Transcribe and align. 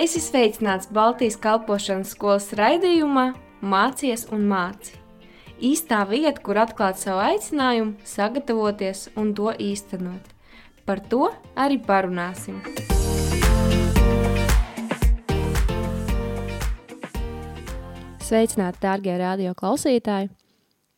Es 0.00 0.14
esmu 0.16 0.30
sveicināts 0.30 0.86
Baltijas 0.96 1.34
kalpošanas 1.36 2.14
skolas 2.14 2.46
raidījumā 2.56 3.34
Mācies 3.60 4.22
un 4.32 4.46
māci. 4.48 4.94
Īstā 5.60 5.98
vieta, 6.08 6.40
kur 6.40 6.56
atklāt 6.56 6.96
savu 6.96 7.20
aicinājumu, 7.20 7.98
sagatavoties 8.08 9.10
un 9.20 9.34
to 9.36 9.52
īstenot. 9.60 10.30
Par 10.88 11.02
to 11.04 11.28
arī 11.52 11.76
parunāsim. 11.84 12.62
Sveicināti, 18.24 18.80
dārgie 18.80 19.18
radio 19.20 19.52
klausītāji! 19.52 20.32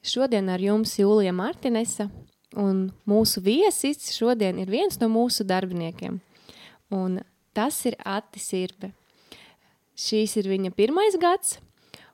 Šodien 0.06 0.46
ar 0.46 0.62
jums 0.62 0.94
Jūlija 1.02 1.34
Martinesa, 1.34 2.06
un 2.54 2.86
mūsu 3.02 3.42
viesis 3.42 4.14
šodien 4.14 4.62
ir 4.62 4.70
viens 4.70 5.02
no 5.02 5.10
mūsu 5.10 5.42
darbiniekiem. 5.42 6.22
Un 6.94 7.18
tas 7.56 7.78
ir 7.88 7.96
Atti 8.04 8.40
Sirpe. 8.42 8.92
Šīs 9.98 10.36
ir 10.40 10.48
viņa 10.50 10.72
pirmais 10.76 11.16
gads, 11.20 11.58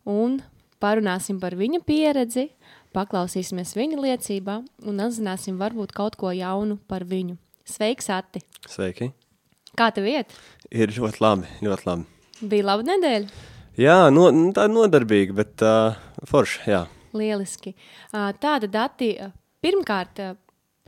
un 0.09 0.41
parunāsim 0.83 1.39
par 1.41 1.55
viņa 1.59 1.81
pieredzi, 1.87 2.49
paklausīsimies 2.97 3.77
viņa 3.79 4.01
liecībā 4.03 4.59
un 4.89 5.05
uzzināsim 5.05 5.59
varbūt 5.61 5.95
kaut 5.97 6.19
ko 6.19 6.33
jaunu 6.35 6.79
par 6.91 7.07
viņu. 7.09 7.39
Sveiks, 7.69 8.09
Atti! 8.11 8.43
Sveiki! 8.67 9.13
Kā 9.79 9.91
tev 9.95 10.09
iet? 10.11 10.33
Ir 10.75 10.91
ļoti 10.91 11.23
labi, 11.23 11.51
ļoti 11.63 11.87
labi. 11.87 12.07
Bija 12.51 12.67
laba 12.67 12.87
nedēļa? 12.89 13.47
Jā, 13.79 13.99
no, 14.11 14.27
tā 14.55 14.65
ir 14.67 14.73
nodarbīga, 14.75 15.37
bet 15.39 15.63
uh, 15.63 15.99
forši, 16.27 16.63
jā. 16.73 16.81
Lieliski. 17.15 17.77
Uh, 18.11 18.33
tāda 18.43 18.67
dati, 18.71 19.13
uh, 19.23 19.31
pirmkārt, 19.63 20.19
uh, 20.25 20.35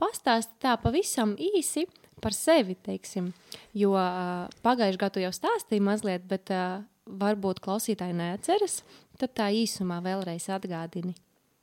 pastāsti 0.01 0.57
tā 0.65 0.75
pavisam 0.81 1.37
īsi 1.39 1.85
par 2.21 2.35
sevi, 2.37 2.77
teiksim, 2.85 3.31
jo 3.77 3.95
uh, 3.97 4.47
pagājuši 4.65 5.01
gadu 5.01 5.23
jau 5.23 5.33
stāstīja 5.35 5.83
mazliet, 5.85 6.25
bet 6.29 6.53
uh, 6.53 6.81
varbūt 7.21 7.61
klausītāji 7.63 8.15
neatceras, 8.17 8.81
tad 9.19 9.35
tā 9.37 9.49
īsumā 9.53 9.99
vēlreiz 10.05 10.47
atgādini. 10.53 11.15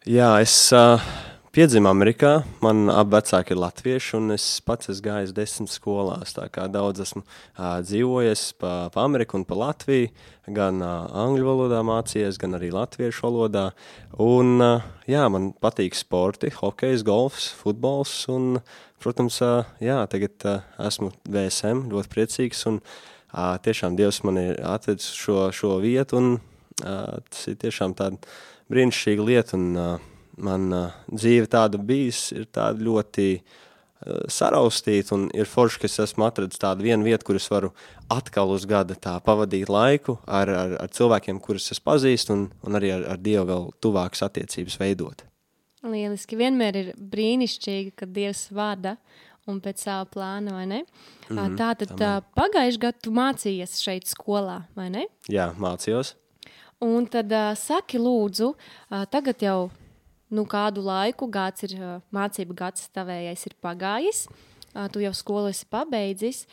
Jā, 0.09 0.31
es 0.43 0.55
uh, 0.77 1.03
piedzimu 1.59 1.89
Amerikā, 1.91 2.45
man 2.63 2.87
abi 2.87 3.17
vecāki 3.17 3.51
ir 3.51 3.59
latvieši, 3.59 4.13
un 4.15 4.31
es 4.31 4.45
pats 4.63 4.93
esmu 4.93 5.03
gājis 5.03 5.33
desmit 5.35 5.73
skolās, 5.73 6.31
tā 6.37 6.45
kā 6.55 6.69
daudz 6.71 7.03
esmu 7.03 7.25
uh, 7.25 7.81
dzīvojies 7.83 8.43
pa, 8.63 8.75
pa 8.95 9.07
Ameriku 9.09 9.41
un 9.41 9.45
pa 9.49 9.57
Latviju, 9.59 10.13
gan 10.55 10.77
uh, 10.79 11.09
angļu 11.25 11.49
valodā 11.49 11.81
mācījies, 11.83 12.39
gan 12.39 12.55
arī 12.55 12.69
latviešu 12.71 13.25
valodā, 13.27 13.65
un 14.23 14.63
uh, 14.63 14.85
jā, 15.11 15.25
man 15.35 15.49
patīk 15.59 15.99
sporti, 15.99 16.53
hokejs, 16.55 17.03
golfs, 17.09 17.49
futbols, 17.59 18.13
un, 18.31 18.61
protams, 19.03 19.41
uh, 19.43 19.67
jā, 19.83 19.97
tagad 20.13 20.47
uh, 20.47 20.61
esmu 20.87 21.11
VSM, 21.27 21.89
ļoti 21.91 22.13
priecīgs, 22.13 22.61
un 22.71 22.79
uh, 22.85 23.57
tiešām 23.65 23.97
Dievs 23.99 24.23
man 24.29 24.39
ir 24.45 24.63
atvedis 24.63 25.11
šo, 25.25 25.49
šo 25.51 25.81
vietu, 25.83 26.23
un 26.23 26.31
uh, 26.37 27.19
tas 27.33 27.51
ir 27.51 27.59
tiešām 27.67 27.99
tāda 27.99 28.23
brīnišķīga 28.71 29.27
lieta, 29.33 29.59
un 29.59 29.75
uh, 29.75 30.15
man 30.43 30.69
uh, 30.73 30.99
dzīve 31.11 31.49
tāda 31.51 31.81
bijis, 31.81 32.29
ir 32.37 32.49
tāda 32.55 32.83
ļoti 32.85 33.29
uh, 33.39 34.27
saraustīta, 34.31 35.15
un 35.17 35.29
ir 35.37 35.49
forši, 35.51 35.83
ka 35.83 35.91
es 35.91 35.99
esmu 36.07 36.27
atradis 36.29 36.61
tādu 36.63 36.87
vienu 36.87 37.07
vietu, 37.09 37.27
kur 37.29 37.39
es 37.41 37.49
varu 37.51 37.73
atkal 38.13 38.53
uz 38.55 38.67
gada 38.69 38.97
tā 38.97 39.17
pavadīt 39.25 39.71
laiku 39.73 40.19
ar, 40.27 40.49
ar, 40.49 40.77
ar 40.85 40.93
cilvēkiem, 40.95 41.41
kurus 41.45 41.71
es 41.75 41.83
pazīstu, 41.83 42.37
un, 42.37 42.47
un 42.63 42.79
arī 42.79 42.93
ar, 42.97 43.09
ar 43.15 43.23
Dievu 43.23 43.49
vēl 43.51 43.73
tuvākas 43.83 44.25
attiecības 44.29 44.79
veidot. 44.81 45.25
Lieliski. 45.87 46.37
Vienmēr 46.39 46.77
ir 46.77 46.93
brīnišķīgi, 46.99 47.93
kad 47.99 48.11
Dievs 48.15 48.49
vada 48.55 48.97
un 49.49 49.61
pēc 49.65 49.85
sava 49.87 50.07
plāna, 50.11 50.55
vai 50.59 50.67
ne? 50.67 50.81
Mm 51.29 51.37
-hmm, 51.37 51.57
Tātad 51.57 51.95
tā 51.97 52.13
pagājuši 52.37 52.81
gadu 52.83 52.99
tu 53.03 53.11
mācījies 53.11 53.81
šeit 53.83 54.07
skolā, 54.07 54.63
vai 54.77 54.89
ne? 54.91 55.07
Jā, 55.29 55.53
mācījos. 55.57 56.15
Un 56.81 57.07
tad 57.07 57.33
uh, 57.33 57.55
saki 57.59 57.99
lūdzu, 57.99 58.55
uh, 58.55 59.05
tagad 59.11 59.43
jau 59.43 59.71
nu, 60.31 60.45
kādu 60.49 60.85
laiku 60.85 61.29
gads 61.31 61.67
ir 61.69 61.77
mācību 62.15 62.57
gads 62.57 62.89
tavējais 62.95 63.47
ir 63.49 63.57
pagājis, 63.65 64.25
tu 64.93 65.03
jau 65.03 65.15
skolu 65.17 65.53
esi 65.53 65.67
pabeidzis, 65.71 66.45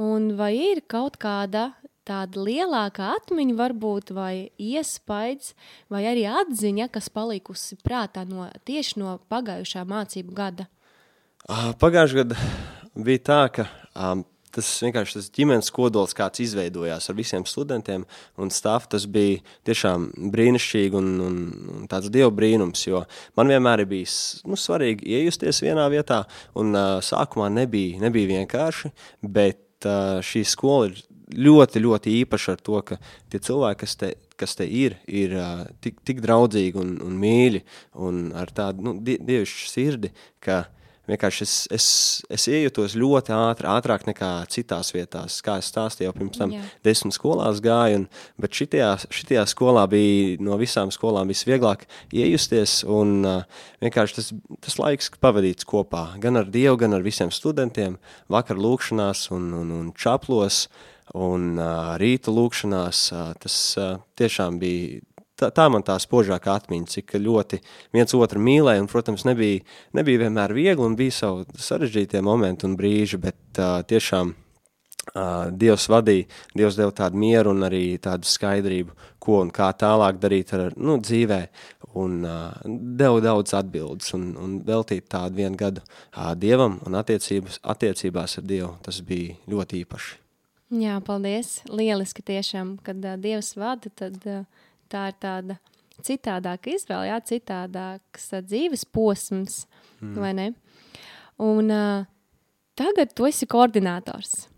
un 0.00 0.32
vai 0.38 0.52
ir 0.58 0.82
kaut 0.90 1.18
kāda 1.22 1.72
tāda 2.04 2.42
lielākā 2.44 3.14
atmiņa 3.16 3.56
varbūt, 3.58 4.12
vai 4.16 4.50
iespaids, 4.60 5.54
vai 5.92 6.04
arī 6.10 6.26
atziņa, 6.28 6.90
kas 6.92 7.08
palikusi 7.12 7.78
prātā 7.80 8.26
no, 8.28 8.46
tieši 8.68 9.00
no 9.00 9.16
pagājušā 9.32 9.86
mācību 9.88 10.36
gada? 10.36 10.68
Pagājušajā 11.80 12.24
gadā 12.24 12.38
bija 12.94 13.24
tā, 13.24 13.40
ka 13.56 13.66
um, 13.96 14.24
tas 14.54 14.68
vienkārši 14.84 15.18
tas 15.18 15.30
ģimenes 15.34 15.70
kodols, 15.74 16.14
kāds 16.16 16.42
izveidojās 16.44 17.08
ar 17.10 17.16
visiem 17.18 17.46
studentiem 17.48 18.04
un 18.40 18.52
stāvu, 18.54 18.88
tas 18.94 19.06
bija 19.10 19.40
tiešām 19.68 20.08
brīnišķīgi 20.34 20.98
un, 21.00 21.10
un, 21.24 21.38
un 21.74 21.88
tāds 21.90 22.12
dievu 22.14 22.32
brīnums, 22.34 22.84
jo 22.86 23.04
man 23.38 23.52
vienmēr 23.52 23.84
ir 23.84 23.90
bijis 23.90 24.16
nu, 24.48 24.58
svarīgi 24.60 25.06
iejusties 25.18 25.62
vienā 25.64 25.86
vietā, 25.92 26.24
un 26.58 26.74
uh, 26.74 26.98
sākumā 27.04 27.50
nebija, 27.54 28.02
nebija 28.04 28.34
vienkārši, 28.38 28.92
bet 29.22 29.88
uh, 29.88 30.20
šī 30.24 30.44
skola 30.48 30.90
ir 30.90 31.02
ļoti, 31.34 31.82
ļoti 31.82 32.14
īpaša 32.22 32.54
ar 32.54 32.62
to, 32.62 32.78
ka 32.86 33.00
tie 33.32 33.40
cilvēki, 33.42 33.80
kas 33.80 33.98
te, 34.00 34.12
kas 34.40 34.56
te 34.58 34.68
ir, 34.68 34.98
ir 35.08 35.34
uh, 35.38 35.66
tik, 35.84 35.98
tik 36.06 36.22
draudzīgi 36.24 36.80
un, 36.80 36.96
un 37.04 37.18
mīļi 37.18 37.64
un 38.06 38.24
ar 38.38 38.52
tādu 38.54 38.86
nu, 38.86 38.96
dievišķu 39.02 39.70
sirdi, 39.72 40.12
ka 40.44 40.62
uh, 40.66 40.80
vienkārši 41.08 41.44
es, 41.44 41.54
es, 41.74 41.86
es 42.32 42.46
iejutos 42.50 42.96
ļoti 42.98 43.34
ātri, 43.36 43.68
ātrāk 43.70 44.06
nekā 44.08 44.30
citās 44.52 44.92
vietās. 44.94 45.40
Kā 45.44 45.58
es 45.60 45.68
stāstīju, 45.72 46.08
jau 46.08 46.14
pirms 46.16 46.40
tam 46.40 46.54
Jā. 46.54 46.62
desmit 46.86 47.16
skolās 47.16 47.60
gāju, 47.64 48.02
un, 48.02 48.06
bet 48.40 48.56
šitajā, 48.56 48.90
šitajā 49.12 49.44
skolā 49.50 49.84
bija 49.90 50.40
no 50.44 50.58
visām 50.60 50.92
skolām 50.94 51.30
visvieglāk 51.32 51.86
iejusties, 52.14 52.80
un 52.88 53.16
uh, 53.28 53.62
vienkārši 53.84 54.18
tas, 54.20 54.32
tas 54.64 54.80
laiks 54.80 55.12
pavadīts 55.20 55.68
kopā, 55.68 56.06
gan 56.22 56.40
ar 56.40 56.50
Dievu, 56.54 56.78
gan 56.84 56.96
ar 56.96 57.04
visiem 57.04 57.32
studentiem, 57.34 57.98
vakar 58.32 58.60
lūkšanās 58.60 59.28
un, 59.34 59.52
un, 59.60 59.72
un 59.74 59.92
čaplos, 59.98 60.66
un 61.14 61.54
uh, 61.58 61.96
rīta 62.00 62.32
lūkšanās, 62.32 63.08
uh, 63.12 63.32
tas 63.40 63.58
uh, 63.80 63.98
tiešām 64.18 64.60
bija 64.62 65.02
tā, 65.40 65.50
tā 65.54 65.66
man 65.72 65.84
tā 65.86 65.96
spožākā 66.02 66.54
atmiņa, 66.60 66.92
cik 66.96 67.16
ļoti 67.22 67.60
viens 67.94 68.14
otru 68.16 68.42
mīlēja, 68.44 68.84
un, 68.84 68.90
protams, 68.90 69.26
nebija, 69.28 69.64
nebija 69.96 70.24
vienmēr 70.26 70.54
viegli, 70.56 70.86
un 70.86 70.96
bija 70.98 71.18
savu 71.18 71.44
sarežģītie 71.58 72.22
momenti 72.24 72.68
un 72.68 72.78
brīži, 72.78 73.20
bet 73.22 73.60
uh, 73.60 73.80
tiešām 73.88 74.34
uh, 74.34 75.50
Dievs 75.50 75.88
vadīja, 75.92 76.28
Dievs 76.56 76.78
deva 76.78 76.94
tādu 76.96 77.20
mieru 77.20 77.54
un 77.54 77.66
arī 77.66 77.84
tādu 78.02 78.28
skaidrību, 78.28 78.96
ko 79.22 79.40
un 79.44 79.52
kā 79.54 79.70
tālāk 79.80 80.18
darīt 80.22 80.52
ar, 80.56 80.74
nu, 80.76 80.98
dzīvē, 81.02 81.40
un 82.00 82.18
uh, 82.26 82.50
deva 82.64 83.22
daudz 83.24 83.54
atbildes, 83.56 84.12
un, 84.16 84.32
un 84.40 84.58
veltīt 84.66 85.08
tādu 85.12 85.42
vienu 85.42 85.58
gadu 85.60 85.84
uh, 85.84 86.34
Dievam 86.38 86.80
un 86.86 86.98
attiecības, 87.00 87.62
attiecībās 87.74 88.38
ar 88.40 88.46
Dievu, 88.50 88.74
tas 88.84 89.00
bija 89.06 89.38
ļoti 89.50 89.84
īpaši. 89.84 90.20
Jā, 90.74 90.96
paldies. 91.04 91.60
Lieliski 91.70 92.24
tiešām, 92.26 92.78
kad 92.82 93.02
uh, 93.04 93.18
Dievs 93.20 93.52
vada, 93.60 93.92
tad 93.94 94.16
uh, 94.26 94.63
tā 94.90 95.08
ir 95.10 95.18
tāda 95.22 95.58
citādāka 96.04 96.72
izvēle, 96.74 97.08
jā, 97.10 97.20
citādāks 97.30 98.30
dzīves 98.46 98.84
posms, 98.94 99.64
mm. 100.00 100.16
vai 100.18 100.32
ne? 100.36 100.48
Un 101.42 101.70
uh, 101.72 102.06
tagad 102.78 103.14
tu 103.14 103.28
esi 103.28 103.48
koordinators. 103.50 104.48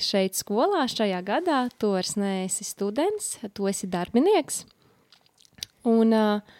Šeit 0.00 0.38
skolā, 0.38 0.86
šajā 0.88 1.20
gadā, 1.26 1.60
tu 1.76 1.92
vairs 1.92 2.14
neesi 2.16 2.64
students, 2.64 3.34
tu 3.54 3.68
esi 3.68 3.88
darbinieks. 3.90 4.62
Un 5.88 6.14
uh, 6.16 6.54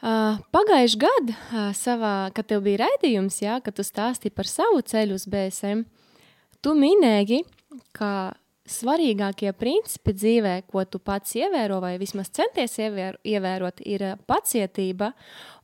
uh, 0.00 0.40
pagājuši 0.54 1.00
gadu, 1.02 1.34
uh, 1.34 1.72
savā, 1.76 2.30
kad 2.36 2.48
tev 2.48 2.64
bija 2.64 2.86
raidījums, 2.86 3.42
jā, 3.44 3.58
kad 3.64 3.76
tu 3.76 3.84
stāstīji 3.86 4.34
par 4.36 4.48
savu 4.48 4.80
ceļu 4.80 5.18
uz 5.20 5.26
BSM, 5.28 5.84
tu 6.64 6.74
minēji, 6.78 7.42
ka 7.96 8.32
svarīgākie 8.68 9.52
principi 9.58 10.14
dzīvē, 10.14 10.54
ko 10.70 10.84
tu 10.86 11.00
pats 11.02 11.34
ievēro, 11.38 11.80
vai 11.82 11.96
vismaz 12.00 12.30
centies 12.34 12.78
ievēr, 12.78 13.18
ievērot, 13.26 13.82
ir 13.86 14.06
eh, 14.06 14.18
pacietība 14.26 15.12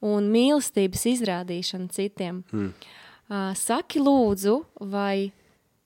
un 0.04 0.30
mīlestības 0.32 1.06
izrādīšana 1.14 1.92
citiem. 1.94 2.42
Mm. 2.52 2.72
Saki, 3.60 4.00
lūdzu, 4.00 4.54
vai 4.88 5.28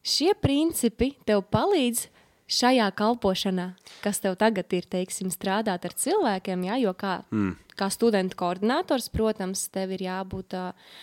šie 0.06 0.30
principi 0.38 1.08
tev 1.26 1.42
palīdz 1.50 2.04
šajā 2.52 2.86
kalpošanā, 2.94 3.72
kas 4.04 4.20
tev 4.22 4.36
tagad 4.38 4.70
ir, 4.76 4.86
teiksim, 4.90 5.32
strādāt 5.32 5.88
ar 5.88 5.96
cilvēkiem, 6.04 6.66
jā, 6.68 6.78
jo 6.84 6.92
kā, 6.98 7.16
mm. 7.32 7.56
kā 7.78 7.88
studenta 7.90 8.38
koordinators, 8.38 9.08
protams, 9.10 9.64
tev 9.74 9.94
ir 9.96 10.06
jābūt 10.06 10.56
uh, 10.58 10.94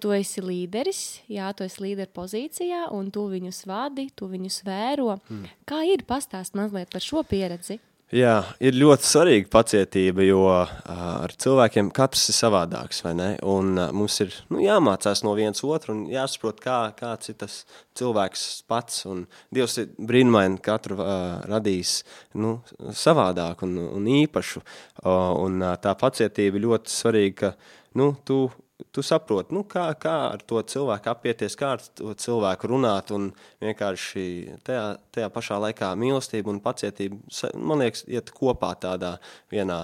tu 0.00 0.12
esi 0.16 0.44
līderis, 0.44 1.02
jā, 1.32 1.50
tu 1.56 1.66
esi 1.66 1.82
līderu 1.84 2.12
pozīcijā, 2.16 2.86
un 2.96 3.10
tu 3.14 3.26
viņus 3.32 3.64
vadi, 3.68 4.08
tu 4.16 4.30
viņus 4.30 4.62
vēro. 4.66 5.18
Mm. 5.28 5.52
Kā 5.68 5.82
ir 5.88 6.06
pastāst 6.08 6.58
mazliet 6.58 6.92
par 6.92 7.04
šo 7.04 7.24
pieredzi? 7.26 7.80
Jā, 8.14 8.44
ir 8.62 8.76
ļoti 8.78 9.02
svarīga 9.02 9.48
pacietība, 9.50 10.22
jo 10.22 10.44
ar 10.46 11.32
cilvēkiem 11.42 11.88
katrs 11.90 12.28
ir 12.30 12.36
savādāks. 12.36 13.00
Un, 13.42 13.72
mums 13.98 14.20
ir 14.22 14.30
nu, 14.46 14.60
jāmācās 14.62 15.24
no 15.26 15.32
viens 15.34 15.64
otru 15.66 15.96
un 15.96 16.04
jāsaprot, 16.12 16.60
kā, 16.62 16.76
kāds 16.94 17.32
ir 17.32 17.38
tas 17.40 17.56
cilvēks 17.98 18.44
pats. 18.70 19.00
Un 19.10 19.24
Dievs 19.50 19.74
ir 19.82 19.90
brīnumaini 19.98 20.62
katru 20.62 21.00
uh, 21.00 21.42
radījis 21.50 21.96
nu, 22.38 22.60
savādāk 22.94 23.66
un, 23.66 23.74
un 23.98 24.06
īpašu. 24.20 24.62
Uh, 24.62 25.34
un, 25.42 25.58
uh, 25.64 25.74
tā 25.74 25.96
pacietība 25.98 26.60
ir 26.60 26.66
ļoti 26.68 26.94
svarīga, 26.94 27.50
ka 27.50 27.98
nu, 27.98 28.12
tu 28.22 28.44
tu 28.92 29.02
saproti, 29.04 29.54
nu, 29.56 29.62
kā, 29.68 29.86
kā 30.00 30.14
ar 30.34 30.42
to 30.48 30.60
cilvēku 30.72 31.10
apieties, 31.12 31.56
kā 31.58 31.72
ar 31.76 31.82
to 31.96 32.12
cilvēku 32.20 32.70
runāt. 32.70 33.12
Un 33.16 33.30
vienkārši 33.64 34.26
tajā, 34.66 34.84
tajā 35.16 35.32
pašā 35.32 35.58
laikā 35.66 35.92
mīlestība 35.98 36.52
un 36.52 36.62
pacietība, 36.64 37.18
man 37.56 37.84
liekas, 37.84 38.04
iet 38.10 38.32
kopā 38.36 38.74
tādā 38.80 39.16
vienā, 39.52 39.80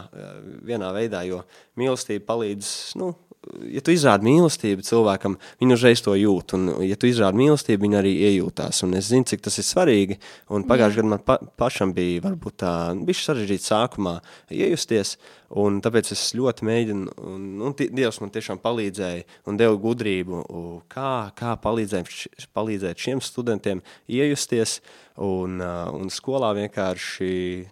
vienā 0.65 0.93
veidā, 0.97 1.25
jo 1.29 1.43
mīlestība 1.81 2.29
palīdz. 2.33 2.73
Nu, 3.01 3.15
Ja 3.67 3.81
tu 3.83 3.91
izrādi 3.91 4.23
mīlestību 4.29 4.85
cilvēkam, 4.87 5.35
viņš 5.59 5.75
uzreiz 5.75 6.03
to 6.05 6.13
jūt. 6.15 6.53
Un, 6.55 6.69
ja 6.87 6.95
tu 6.95 7.09
izrādi 7.11 7.41
mīlestību, 7.41 7.83
viņš 7.89 7.97
arī 7.99 8.13
iejūtās. 8.29 8.85
Un 8.87 8.95
es 8.95 9.09
zinu, 9.11 9.27
cik 9.27 9.43
tas 9.43 9.59
ir 9.59 9.67
svarīgi. 9.67 10.19
Pagājušajā 10.47 11.01
gadā 11.01 11.11
man 11.11 11.25
pa, 11.27 11.41
pašam 11.59 11.91
bija 11.97 12.23
varbūt 12.29 12.61
tā, 12.63 12.75
bija 13.03 13.19
sarežģīti 13.19 13.67
sākumā 13.67 14.15
iejusties. 14.47 15.17
Un 15.61 15.83
tāpēc 15.85 16.15
es 16.15 16.31
ļoti 16.37 16.65
mēģinu, 16.65 17.15
un, 17.29 17.43
un 17.69 17.75
Dievs 17.77 18.23
man 18.23 18.31
tiešām 18.33 18.61
palīdzēja 18.63 19.27
un 19.51 19.59
deva 19.61 19.77
gudrību, 19.81 20.41
kā, 20.93 21.13
kā 21.37 21.57
palīdzēt, 21.61 22.09
palīdzēt 22.57 23.05
šiem 23.05 23.21
studentiem 23.21 23.83
iejusties 24.09 24.79
un, 25.21 25.61
un 25.61 26.11
skolā 26.13 26.53
vienkārši 26.57 27.29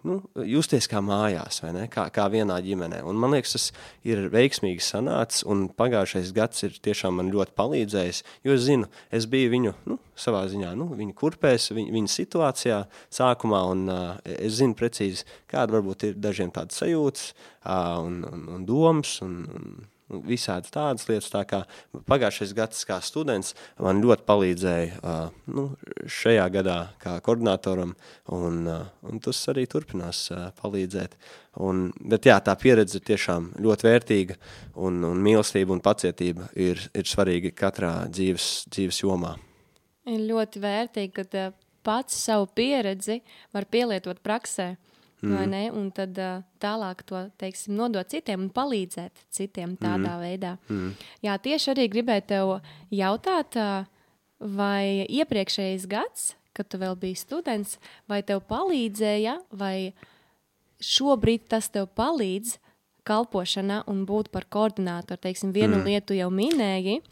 nu, 0.07 0.19
justies 0.45 0.87
kā 0.91 1.01
mājās, 1.03 1.61
ne, 1.73 1.87
kā, 1.91 2.07
kā 2.13 2.27
vienā 2.33 2.59
ģimenē. 2.63 3.01
Un 3.07 3.19
man 3.21 3.33
liekas, 3.35 3.55
tas 3.55 3.67
ir 4.07 4.27
veiksmīgi 4.33 4.83
sanācis, 4.85 5.45
un 5.49 5.67
pagājušais 5.77 6.33
gads 6.37 6.65
ir 6.67 6.77
tiešām 6.85 7.17
man 7.19 7.31
ļoti 7.33 7.55
palīdzējis, 7.57 8.23
jo 8.47 8.57
es 8.57 8.65
zinu, 8.67 8.89
es 9.13 9.27
biju 9.31 9.53
viņu, 9.55 9.75
nu, 9.89 9.97
savā 10.21 10.43
ziņā, 10.51 10.73
nu, 10.77 10.91
viņu 10.97 11.15
kurpēs, 11.17 11.71
viņu, 11.73 11.95
viņu 11.97 12.13
situācijā 12.13 12.83
sākumā, 13.13 13.63
un 13.73 13.87
uh, 13.89 14.03
es 14.37 14.59
zinu 14.59 14.77
precīzi, 14.77 15.25
kāda 15.51 15.79
varbūt 15.79 16.09
ir 16.09 16.19
dažiem 16.21 16.53
tādas 16.53 16.81
sajūtas 16.81 17.31
uh, 17.31 18.01
un, 18.03 18.21
un, 18.29 18.45
un 18.57 18.67
domas, 18.69 19.17
un, 19.25 19.41
un 19.57 19.71
visādas 20.27 20.73
tādas 20.73 21.07
lietas. 21.09 21.29
Tā 21.31 21.43
kā 21.47 21.61
pagājušais 22.09 22.53
gads, 22.57 22.83
kā 22.87 22.99
students, 23.03 23.53
man 23.81 24.01
ļoti 24.03 24.25
palīdzēja 24.27 24.99
uh, 24.99 25.21
nu, 25.51 25.67
šajā 26.05 26.47
gadā, 26.57 26.77
kā 27.01 27.17
koordinatoram, 27.25 27.95
un, 28.35 28.59
uh, 28.67 28.89
un 29.07 29.23
tas 29.23 29.39
arī 29.53 29.67
turpinās 29.71 30.25
uh, 30.33 30.49
palīdzēt. 30.61 31.17
Un, 31.61 31.89
bet 31.99 32.29
jā, 32.29 32.37
tā 32.43 32.55
pieredze 32.59 32.99
ir 32.99 33.07
tiešām 33.07 33.51
ļoti 33.61 33.87
vērtīga, 33.87 34.37
un, 34.79 35.01
un 35.07 35.23
mīlestība 35.23 35.75
un 35.75 35.83
pacietība 35.83 36.51
ir, 36.55 36.79
ir 36.95 37.09
svarīga 37.09 37.51
katrā 37.55 37.95
dzīves, 38.11 38.51
dzīves 38.71 39.03
jomā. 39.03 39.35
Ir 40.09 40.23
ļoti 40.31 40.61
vērtīgi, 40.63 41.25
ka 41.31 41.51
pats 41.85 42.15
savu 42.25 42.47
pieredzi 42.55 43.19
var 43.53 43.67
pielietot 43.69 44.21
praksē. 44.23 44.75
Mm. 45.21 45.77
Un 45.77 45.89
tad 45.93 46.17
uh, 46.17 46.41
tālāk 46.61 47.03
to 47.05 47.19
teiksim, 47.41 47.75
nodot 47.77 48.09
citiem 48.09 48.47
un 48.47 48.49
palīdzēt 48.53 49.25
citiem 49.29 49.75
tādā 49.77 50.15
mm. 50.15 50.21
veidā. 50.23 50.55
Mm. 50.65 50.95
Jā, 51.21 51.35
tieši 51.37 51.73
arī 51.75 51.85
gribēju 51.93 52.25
tev 52.31 52.53
jautāt, 52.89 53.57
uh, 53.61 53.85
vai 54.41 55.05
iepriekšējais 55.05 55.85
gads, 55.91 56.31
kad 56.57 56.71
tu 56.73 56.81
vēl 56.81 56.97
biji 56.97 57.21
students, 57.21 57.77
vai 58.09 58.23
tev 58.25 58.41
palīdzēja, 58.49 59.37
vai 59.53 59.93
šobrīd 60.81 61.45
tas 61.53 61.69
tev 61.69 61.91
palīdz 61.93 62.57
kalpošanā 63.05 63.83
un 63.91 64.03
būt 64.09 64.33
par 64.33 64.49
koordinātoru. 64.49 65.21
Teiksim, 65.21 65.53
vienu 65.53 65.77
mm. 65.77 65.85
lietu 65.85 66.17
jau 66.17 66.31
minēji, 66.33 67.03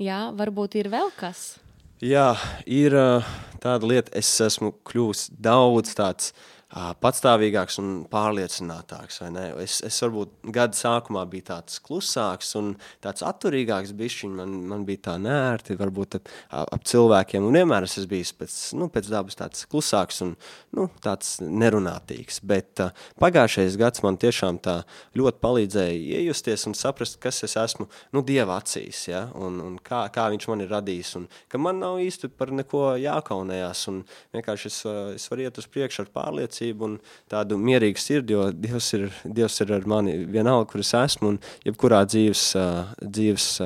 jā, 0.00 0.28
varbūt 0.36 0.80
ir 0.80 0.88
vēl 0.92 1.12
kas. 1.20 1.58
Jā, 2.00 2.30
ir 2.64 2.94
uh, 2.94 3.26
tāda 3.60 3.88
lieta, 3.90 4.14
es 4.16 4.30
esmu 4.40 4.70
kļuvis 4.86 5.28
daudz 5.34 5.96
tāds 5.98 6.30
uh, 6.30 6.57
patstāvīgāks 6.68 7.78
un 7.80 7.92
pārliecinātāks. 8.12 9.22
Es, 9.62 9.78
es 9.86 9.98
varbūt 10.04 10.34
gada 10.52 10.76
sākumā 10.76 11.22
biju 11.30 11.46
tāds 11.48 11.78
klusāks 11.80 12.52
un 12.60 12.74
tāds 13.04 13.24
atturīgāks, 13.24 13.94
bišķiņ, 13.96 14.34
man, 14.36 14.52
man 14.68 14.84
bija 14.88 15.06
tā 15.08 15.14
nērti, 15.22 15.78
varbūt 15.80 16.18
ap, 16.18 16.28
ap 16.60 16.84
cilvēkiem, 16.84 17.46
un 17.48 17.56
vienmēr 17.56 17.86
es 17.88 17.96
esmu 17.96 18.12
bijis 18.12 18.34
pēc, 18.36 18.56
nu, 18.76 18.90
pēc 18.92 19.08
dabas 19.08 19.38
tāds 19.38 19.64
klusāks 19.70 20.20
un 20.26 20.34
nu, 20.76 20.90
tāds 21.04 21.38
nerunātīgs, 21.40 22.42
bet 22.44 22.84
uh, 22.84 22.92
pagājušais 23.22 23.80
gads 23.80 24.04
man 24.04 24.20
tiešām 24.20 24.60
tā 24.60 24.82
ļoti 25.16 25.40
palīdzēja 25.44 26.20
iejusties 26.20 26.68
un 26.68 26.76
saprast, 26.76 27.16
kas 27.22 27.40
es 27.48 27.56
esmu, 27.56 27.88
nu, 28.12 28.24
Dieva 28.28 28.58
acīs, 28.60 29.06
ja, 29.08 29.24
un, 29.40 29.56
un 29.64 29.80
kā, 29.80 30.04
kā 30.12 30.28
viņš 30.34 30.50
man 30.52 30.66
ir 30.66 30.72
radījis, 30.74 31.14
un 31.16 31.26
ka 31.48 31.60
man 31.62 31.80
nav 31.80 31.96
īsti 32.04 32.28
par 32.36 32.52
neko 32.52 32.84
jākaunējās, 33.00 33.88
un 33.88 34.04
vienkārši 34.36 34.68
es, 34.68 34.80
es 35.16 35.28
varu 35.32 35.48
iet 35.48 35.62
uz 35.62 35.70
priekšu 35.72 36.04
ar 36.04 36.12
pārliecību, 36.12 36.57
pārliecību 36.58 36.84
un 36.86 36.98
tādu 37.30 37.58
mierīgu 37.58 37.98
sirdi, 37.98 38.34
jo 38.34 38.50
Dievs 38.52 38.92
ir, 38.94 39.08
Dievs 39.24 39.60
ir 39.60 39.72
ar 39.72 39.86
mani 39.86 40.26
vienalga, 40.26 40.68
kur 40.70 40.80
es 40.80 40.92
esmu 40.94 41.34
un 41.34 41.38
jebkurā 41.64 42.04
dzīves, 42.06 42.56
dzīves 43.02 43.62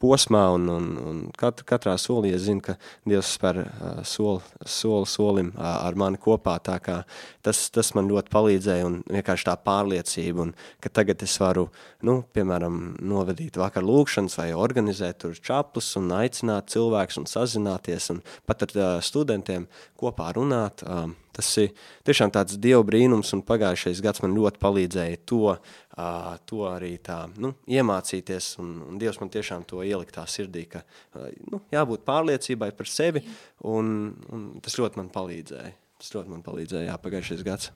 posmā 0.00 0.42
un, 0.54 0.66
un, 0.72 0.88
un 1.10 1.20
katru, 1.38 1.66
katrā 1.68 1.94
solī 2.00 2.32
es 2.36 2.46
zinu, 2.46 2.62
ka 2.64 2.76
Dievs 3.08 3.34
spēr 3.36 3.60
uh, 3.62 4.00
soli, 4.06 4.40
soli 4.64 5.08
solim 5.10 5.52
uh, 5.54 5.62
ar 5.84 5.98
mani 6.00 6.20
kopā, 6.20 6.56
tā 6.64 6.78
kā 6.82 7.00
tas, 7.44 7.62
tas 7.74 7.92
man 7.96 8.10
ļoti 8.10 8.32
palīdzēja 8.32 8.88
un 8.88 8.98
vienkārši 9.06 9.48
tā 9.50 9.56
pārliecība, 9.66 10.48
un 10.48 10.52
ka 10.82 10.92
tagad 11.00 11.22
es 11.26 11.36
varu, 11.42 11.68
nu, 12.06 12.20
piemēram, 12.34 12.80
novedīt 13.00 13.60
vakar 13.60 13.86
lūkšanas 13.86 14.38
vai 14.40 14.50
organizēt 14.56 15.22
tur 15.24 15.36
čaplus 15.36 15.92
un 16.00 16.12
aicināt 16.18 16.72
cilvēkus 16.72 17.22
un 17.22 17.30
sazināties 17.30 18.12
un 18.14 18.22
pat 18.48 18.68
ar 18.68 18.76
uh, 18.76 18.92
studentiem 19.04 19.68
kopā 20.00 20.32
runāt, 20.36 20.86
uh, 20.86 21.10
Tas 21.30 21.48
ir 21.62 21.70
tiešām 22.04 22.32
tāds 22.34 22.58
dievu 22.60 22.82
brīnums, 22.84 23.30
un 23.36 23.44
pagājušais 23.46 24.02
gads 24.02 24.22
man 24.24 24.34
ļoti 24.34 24.60
palīdzēja 24.60 25.20
to, 25.30 25.54
uh, 25.96 26.36
to 26.46 26.64
arī 26.68 26.94
tā, 27.04 27.22
nu, 27.40 27.52
iemācīties, 27.70 28.52
un, 28.62 28.72
un 28.86 29.00
Dievs 29.00 29.20
man 29.22 29.32
tiešām 29.32 29.66
to 29.68 29.82
ielikt 29.86 30.16
tā 30.18 30.26
sirdī, 30.30 30.66
ka 30.70 30.84
uh, 30.84 31.28
nu, 31.50 31.62
jābūt 31.72 32.06
pārliecībai 32.08 32.70
par 32.76 32.90
sevi, 32.90 33.24
un, 33.68 34.12
un 34.30 34.48
tas 34.64 34.78
ļoti 34.80 35.00
man 35.00 35.12
palīdzēja. 35.14 35.74
Tas 36.00 36.14
ļoti 36.16 36.32
man 36.32 36.44
palīdzēja, 36.46 36.88
jā, 36.88 36.96
pagājušais 37.00 37.44
gads. 37.44 37.72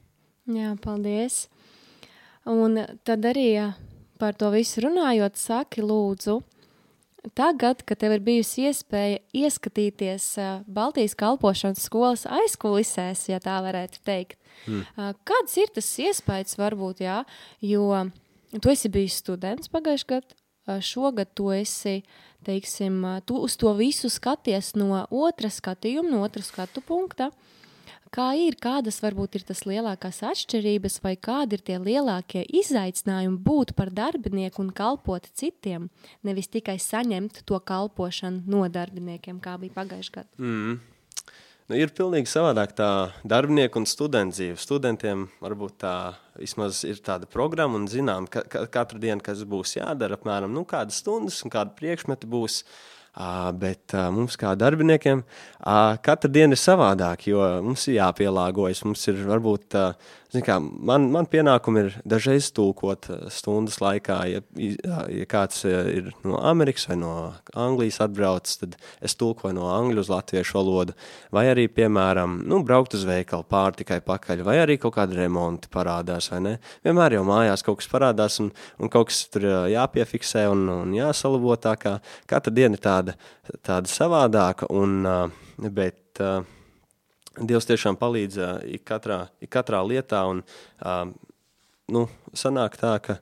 Jā, 0.48 0.70
paldies. 0.80 1.44
Un 2.48 2.80
tad 3.04 3.24
arī 3.28 3.48
par 4.20 4.36
to 4.40 4.50
visu 4.52 4.84
runājot, 4.84 5.36
saki 5.40 5.84
lūdzu, 5.84 6.38
Tagad, 7.32 7.80
kad 7.88 7.98
tev 8.02 8.12
ir 8.18 8.22
bijusi 8.24 8.66
iespēja 8.68 9.20
ieskatīties 9.32 10.26
Baltijas 10.68 11.14
kalpošanas 11.16 11.86
skolas 11.86 12.26
aizkulisēs, 12.28 13.22
ja 13.30 13.40
tā 13.40 13.56
varētu 13.64 14.02
teikt, 14.04 14.36
mm. 14.68 15.14
kāds 15.24 15.56
ir 15.62 15.72
tas 15.72 15.88
iespējas 16.04 16.58
varbūt, 16.60 17.00
jā, 17.06 17.22
jo 17.64 17.88
tu 18.60 18.72
esi 18.74 18.92
bijis 18.92 19.16
students 19.24 19.72
pagājušajā 19.72 20.10
gadā, 20.12 20.78
šogad 20.84 21.32
tu 21.36 21.48
esi, 21.56 22.02
teiksim, 22.44 23.00
tu 23.24 23.40
uz 23.40 23.56
to 23.56 23.72
visu 23.78 24.12
skaties 24.12 24.74
no 24.76 25.06
otra 25.08 25.48
skatījuma, 25.52 26.12
no 26.12 26.22
otra 26.28 26.44
skatu 26.44 26.84
punkta, 26.84 27.30
uh, 27.32 27.54
Kā 28.14 28.28
ir, 28.38 28.54
kādas 28.62 29.00
varbūt 29.02 29.40
ir 29.40 29.42
tas 29.48 29.64
lielākās 29.66 30.20
atšķirības 30.28 31.00
vai 31.02 31.16
kādi 31.18 31.56
ir 31.58 31.64
tie 31.66 31.80
lielākie 31.82 32.44
izaicinājumi 32.60 33.40
būt 33.42 33.72
par 33.74 33.90
darbinieku 33.90 34.62
un 34.62 34.70
kalpot 34.70 35.26
citiem, 35.34 35.88
nevis 36.22 36.46
tikai 36.52 36.76
saņemt 36.78 37.42
to 37.48 37.58
kalpošanu 37.58 38.44
no 38.46 38.68
darbiniekiem, 38.70 39.42
kā 39.42 39.56
bija 39.58 39.74
pagājušajā 39.80 40.14
gadā? 40.20 40.30
Mm. 40.38 40.78
Nu, 41.64 41.78
ir 41.80 41.90
pilnīgi 41.96 42.30
savādāk 42.30 42.76
tā 42.78 42.88
darbinieku 43.26 43.80
un 43.80 43.88
studentu 43.88 44.36
dzīve. 44.36 44.62
Studentiem 44.62 45.26
varbūt 45.42 45.78
tā 45.82 45.94
vismaz 46.38 46.84
ir 46.86 47.02
tāda 47.02 47.26
programma 47.26 47.80
un 47.80 47.88
zinām, 47.90 48.28
ka, 48.30 48.44
ka 48.46 48.66
katru 48.70 49.02
dienu, 49.02 49.24
kas 49.24 49.42
būs 49.48 49.78
jādara, 49.80 50.20
apmēram 50.20 50.54
nu, 50.54 50.62
kādas 50.68 51.02
stundas 51.02 51.40
un 51.42 51.50
kāda 51.50 51.74
priekšmeti 51.74 52.30
būs. 52.30 52.62
Uh, 52.62 52.93
Bet 53.14 53.94
mums, 54.10 54.34
kā 54.34 54.56
darbiniekiem, 54.58 55.20
katra 56.02 56.30
diena 56.34 56.56
ir 56.56 56.58
savādāka, 56.58 57.28
jo 57.30 57.44
mums 57.62 57.86
ir 57.86 58.00
jāpielāgojas. 58.00 58.82
Mums 58.88 59.06
ir 59.12 59.20
varbūt, 59.28 59.76
kā, 60.42 60.56
man, 60.58 61.06
man 61.14 61.28
pienākumi 61.30 61.82
ir 61.84 61.96
dažreiz 62.08 62.48
tulkot 62.54 63.06
stundas 63.30 63.76
laikā. 63.82 64.16
Ja, 64.26 64.40
ja 65.12 65.26
kāds 65.30 65.62
ir 65.68 66.10
no 66.24 66.40
Amerikas 66.42 66.88
vai 66.90 66.96
no 66.98 67.12
Anglijas 67.54 68.00
atbraucis, 68.04 68.58
tad 68.62 68.76
es 69.04 69.14
tulkoju 69.20 69.54
no 69.54 69.68
angļu 69.70 70.02
uz 70.02 70.10
latviešu 70.10 70.58
valodu. 70.58 70.96
Vai 71.34 71.46
arī, 71.52 71.68
piemēram, 71.70 72.40
nu, 72.48 72.62
braukt 72.66 72.96
uz 72.98 73.04
veikalu 73.08 73.46
pārtikai 73.50 74.00
pakaļ, 74.04 74.42
vai 74.46 74.58
arī 74.62 74.78
kaut 74.82 74.96
kāda 74.98 75.20
remonti 75.20 75.70
parādās, 75.72 76.30
vai 76.32 76.40
ne? 76.46 76.56
Vienmēr 76.86 77.18
jau 77.18 77.26
mājās 77.28 77.62
kaut 77.66 77.82
kas 77.82 77.92
parādās 77.92 78.40
un, 78.42 78.50
un 78.80 78.92
kaut 78.92 79.12
kas 79.12 79.24
tur 79.30 79.46
jāpiefiksē 79.70 80.48
un, 80.52 80.66
un 80.80 80.96
jāsalabo 80.96 81.54
tā 81.60 81.76
kā 81.80 81.98
katra 82.30 82.54
diena 82.54 82.78
ir 82.78 82.84
tāda, 82.84 83.16
tāda 83.62 83.90
savādāka, 83.90 84.70
un, 84.72 85.02
bet 85.74 86.20
Dievs 87.34 87.66
tiešām 87.66 87.98
palīdz 87.98 88.40
uh, 88.40 88.50
ik 88.76 88.84
katrā, 88.86 89.24
ik 89.42 89.50
katrā 89.54 89.80
lietā. 89.86 90.24
Un, 90.30 90.44
uh, 90.84 91.08
nu, 91.90 92.06
sanāk 92.36 92.76
tā, 92.80 92.94
ka 93.02 93.18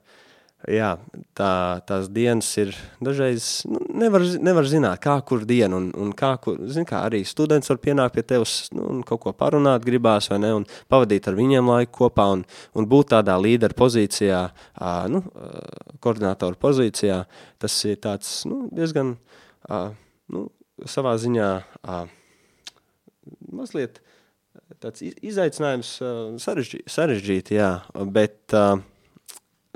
jā, 0.69 0.93
tā, 1.35 1.81
tās 1.87 2.07
dienas 2.13 2.47
ir 2.61 2.71
dažreiz 3.03 3.47
nu, 3.67 3.81
nevar, 4.03 4.23
nevar 4.43 4.67
zināt, 4.69 5.01
kā 5.03 5.15
kur 5.27 5.43
diena, 5.47 5.75
un, 5.79 5.89
un 5.99 6.13
kā, 6.15 6.33
kur, 6.43 6.59
zin, 6.71 6.87
kā 6.87 7.03
arī 7.07 7.23
students 7.27 7.71
var 7.71 7.81
pienākt 7.83 8.15
pie 8.15 8.25
tevis 8.33 8.55
nu, 8.75 8.85
un 8.95 9.03
kaut 9.07 9.23
ko 9.25 9.33
parunāt 9.37 9.85
gribās, 9.87 10.29
vai 10.31 10.39
ne, 10.43 10.53
un 10.61 10.67
pavadīt 10.91 11.27
ar 11.27 11.37
viņiem 11.39 11.73
laiku 11.73 12.03
kopā, 12.03 12.29
un, 12.37 12.45
un 12.77 12.89
būt 12.89 13.11
tādā 13.15 13.35
līderu 13.41 13.77
pozīcijā, 13.79 14.43
ā, 14.79 14.95
nu, 15.11 15.23
koordinātoru 16.03 16.59
pozīcijā, 16.61 17.23
tas 17.61 17.79
ir 17.89 17.99
tāds, 18.03 18.41
nu, 18.49 18.67
diezgan, 18.71 19.15
ā, 19.67 19.85
nu, 20.33 20.47
savā 20.89 21.17
ziņā 21.21 21.49
ā, 21.83 22.03
mazliet 23.55 24.01
tāds 24.83 25.01
izaicinājums 25.03 25.95
sarežģīti, 26.43 26.89
sarežģīti 26.93 27.57
jā, 27.57 27.69
bet, 28.13 28.53
uh, 28.53 28.77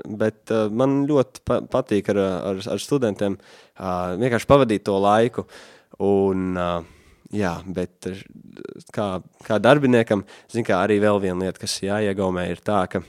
bet 0.06 0.52
man 0.70 1.00
ļoti 1.08 1.42
pa 1.48 1.60
patīk 1.66 2.12
ar, 2.14 2.20
ar, 2.52 2.62
ar 2.74 2.82
studentiem 2.82 3.38
vienkārši 3.78 4.50
pavadīt 4.50 4.86
to 4.86 4.94
laiku. 5.02 5.48
Un, 6.06 6.54
jā, 7.34 7.52
bet 7.66 8.06
kā, 8.94 9.06
kā 9.42 9.58
darbiniekam, 9.58 10.22
zin, 10.52 10.62
kā 10.66 10.78
arī 10.84 11.00
vēl 11.02 11.18
viena 11.24 11.48
lieta, 11.48 11.58
kas 11.64 11.80
jāiegaumē, 11.82 12.46
ir 12.52 12.62
tā, 12.62 12.84
ka 12.92 13.02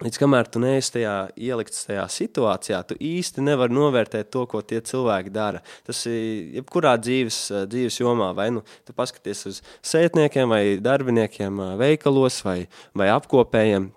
Līdz 0.00 0.16
kamēr 0.16 0.48
tu 0.48 0.62
neesi 0.62 0.94
tajā 0.94 1.14
ielikts 1.36 1.82
tajā 1.84 2.06
situācijā, 2.08 2.78
tu 2.88 2.96
īsti 2.96 3.44
nevari 3.44 3.76
novērtēt 3.76 4.30
to, 4.32 4.46
ko 4.48 4.62
tie 4.64 4.78
cilvēki 4.80 5.32
dara. 5.34 5.60
Tas 5.84 6.00
ir 6.08 6.56
jebkurā 6.56 6.94
dzīves, 6.96 7.40
dzīves 7.68 8.00
jomā, 8.00 8.30
vai 8.36 8.48
nu 8.56 8.64
tu 8.88 8.96
paskaties 8.96 9.44
uz 9.50 9.60
sētniekiem 9.84 10.48
vai 10.56 10.64
darbiniekiem 10.80 11.60
veikalos 11.82 12.40
vai, 12.46 12.62
vai 12.96 13.12
apkopējiem. 13.12 13.90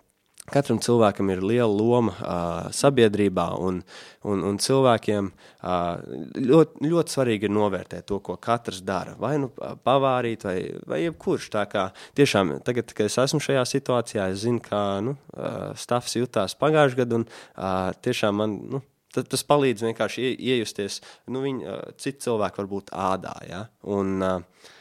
Katram 0.53 0.77
cilvēkam 0.83 1.31
ir 1.33 1.41
liela 1.41 1.69
loma 1.71 2.13
uh, 2.13 2.69
sabiedrībā, 2.75 3.47
un, 3.57 3.79
un, 4.29 4.43
un 4.49 4.59
cilvēkiem 4.61 5.29
uh, 5.31 6.03
ļoti, 6.37 6.89
ļoti 6.91 7.15
svarīgi 7.15 7.49
ir 7.49 7.53
novērtēt 7.55 8.05
to, 8.11 8.19
ko 8.23 8.37
katrs 8.41 8.83
dara. 8.85 9.15
Vai 9.19 9.35
nu 9.41 9.49
pavārīt, 9.53 10.45
vai, 10.45 10.57
vai 10.89 11.03
jebkurš. 11.07 11.49
Tā 11.55 11.65
kā 11.71 11.87
tiešām 12.17 12.59
tagad, 12.67 12.93
kad 12.93 13.09
es 13.09 13.17
esmu 13.25 13.41
šajā 13.43 13.65
situācijā, 13.73 14.29
es 14.33 14.43
zinu, 14.45 14.61
kā 14.63 14.83
nu, 15.05 15.17
uh, 15.33 15.71
Stafs 15.79 16.17
jutās 16.19 16.57
pagājušajā 16.61 17.01
gadā, 17.01 17.23
un 17.23 17.27
uh, 17.29 17.93
tiešām 18.05 18.41
man. 18.43 18.57
Nu, 18.73 18.85
Tas 19.13 19.43
palīdz 19.45 19.83
vienkārši 19.85 20.31
iejusties, 20.41 20.95
nu, 21.29 21.43
viņa, 21.43 21.75
citi 22.01 22.23
cilvēki 22.23 22.57
var 22.63 22.69
būt 22.71 22.87
ādā. 22.97 23.33
Ja? 23.45 23.59
Un, 23.93 24.15
uh, 24.25 24.71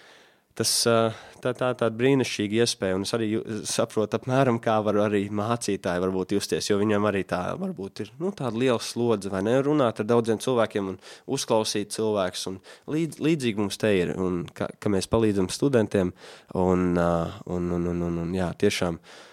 Tas 0.59 0.71
tā, 0.85 1.53
tā, 1.57 1.71
tāda 1.73 1.89
brīnišķīga 1.97 2.59
iespēja, 2.61 2.97
un 2.99 3.07
es 3.07 3.15
arī 3.17 3.29
saprotu, 3.69 4.19
apmēram, 4.19 4.59
kā 4.63 4.75
var 4.85 4.99
arī 5.07 5.23
mācītāji 5.33 6.03
varbūt 6.05 6.35
justies, 6.37 6.69
jo 6.69 6.77
viņam 6.81 7.09
arī 7.09 7.23
tā 7.29 7.41
varbūt 7.61 8.05
ir 8.05 8.13
nu, 8.21 8.35
tāda 8.37 8.61
liela 8.61 8.77
slodze, 8.85 9.33
vai 9.33 9.41
ne, 9.47 9.57
runāt 9.65 10.03
ar 10.03 10.11
daudziem 10.11 10.43
cilvēkiem 10.45 10.93
un 10.93 11.01
uzklausīt 11.33 11.97
cilvēkus, 11.97 12.47
un 12.53 12.61
līdz, 12.93 13.25
līdzīgi 13.25 13.65
mums 13.65 13.81
te 13.81 13.95
ir, 13.97 14.13
un 14.21 14.43
ka, 14.53 14.69
ka 14.77 14.93
mēs 14.93 15.09
palīdzam 15.13 15.49
studentiem, 15.53 16.13
un, 16.53 16.89
un, 17.01 17.75
un, 17.79 17.91
un, 17.95 18.09
un, 18.11 18.25
un 18.27 18.37
jā, 18.37 18.53
tiešām, 18.61 19.01
uh, 19.01 19.32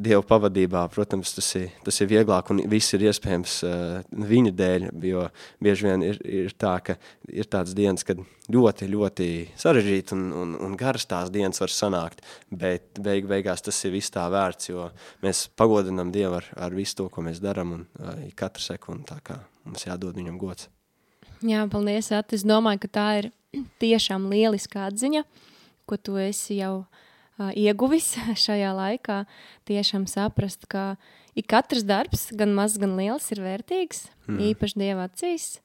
Dieva 0.00 0.22
pavadībā, 0.26 0.82
protams, 0.90 1.34
tas 1.36 1.46
ir, 1.58 1.68
tas 1.84 2.00
ir 2.00 2.08
vieglāk 2.10 2.48
un 2.50 2.62
viss 2.70 2.94
ir 2.96 3.04
iespējams 3.06 3.56
viņa 4.30 4.52
dēļ, 4.56 4.86
jo 5.06 5.26
bieži 5.62 5.86
vien 5.86 6.04
ir, 6.06 6.20
ir 6.24 6.54
tā, 6.58 6.72
ka 6.82 6.96
ir 7.28 7.46
tāds 7.50 7.74
dienas, 7.76 8.02
kad 8.06 8.22
ļoti, 8.50 8.88
ļoti 8.90 9.28
sarežģīti 9.60 10.16
un, 10.16 10.24
un, 10.40 10.54
un 10.66 10.78
garas 10.80 11.06
tās 11.10 11.30
dienas 11.30 11.62
var 11.62 11.74
sanākt, 11.74 12.24
bet 12.50 12.98
beig 13.04 13.28
beigās 13.30 13.62
tas 13.66 13.78
ir 13.86 13.94
viss 13.94 14.14
tā 14.14 14.24
vērts, 14.32 14.72
jo 14.72 14.88
mēs 15.22 15.44
pagodinam 15.60 16.10
Dievu 16.14 16.40
ar, 16.40 16.48
ar 16.66 16.74
visu 16.74 17.02
to, 17.02 17.10
ko 17.12 17.22
mēs 17.26 17.42
daram 17.44 17.76
un 17.76 17.84
katru 18.38 18.64
sekundi 18.64 19.06
tā 19.12 19.20
kā 19.22 19.38
mums 19.68 19.86
jādod 19.86 20.18
viņam 20.18 20.40
gods. 20.40 20.70
Jā, 21.46 21.62
paldies, 21.70 22.10
At. 22.16 22.34
Es 22.36 22.42
domāju, 22.44 22.82
ka 22.82 22.90
tā 22.96 23.06
ir 23.20 23.30
tiešām 23.84 24.26
lieliska 24.32 24.88
atziņa, 24.88 25.22
ko 25.86 26.00
tu 26.00 26.18
esi 26.20 26.58
jau 26.58 26.80
uh, 26.82 27.06
ieguvis 27.56 28.12
šajā 28.44 28.72
laikā, 28.76 29.22
tiešām 29.70 30.06
saprast, 30.10 30.68
ka 30.70 30.94
ik 31.38 31.48
katrs 31.50 31.86
darbs, 31.88 32.28
gan 32.36 32.54
mazs, 32.56 32.80
gan 32.82 32.96
liels, 32.98 33.30
ir 33.34 33.42
vērtīgs, 33.44 34.08
mm. 34.28 34.42
īpaši 34.52 34.82
Dieva 34.82 35.08
acīs. 35.10 35.56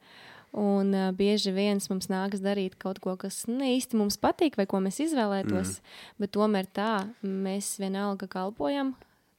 Un 0.55 0.93
uh, 0.95 1.09
bieži 1.11 1.51
vien 1.51 1.81
mums 1.91 2.07
nākas 2.07 2.39
darīt 2.39 2.77
kaut 2.79 3.01
ko, 3.03 3.17
kas 3.19 3.41
ne 3.51 3.73
īsti 3.75 3.99
mums 3.99 4.15
patīk, 4.21 4.55
vai 4.55 4.63
ko 4.71 4.79
mēs 4.79 5.01
izvēlētos, 5.03 5.73
mm. 5.81 5.97
bet 6.23 6.31
tomēr 6.37 6.69
tā 6.71 6.93
mēs 7.27 7.73
vienalga 7.81 8.29
kalpojam 8.31 8.93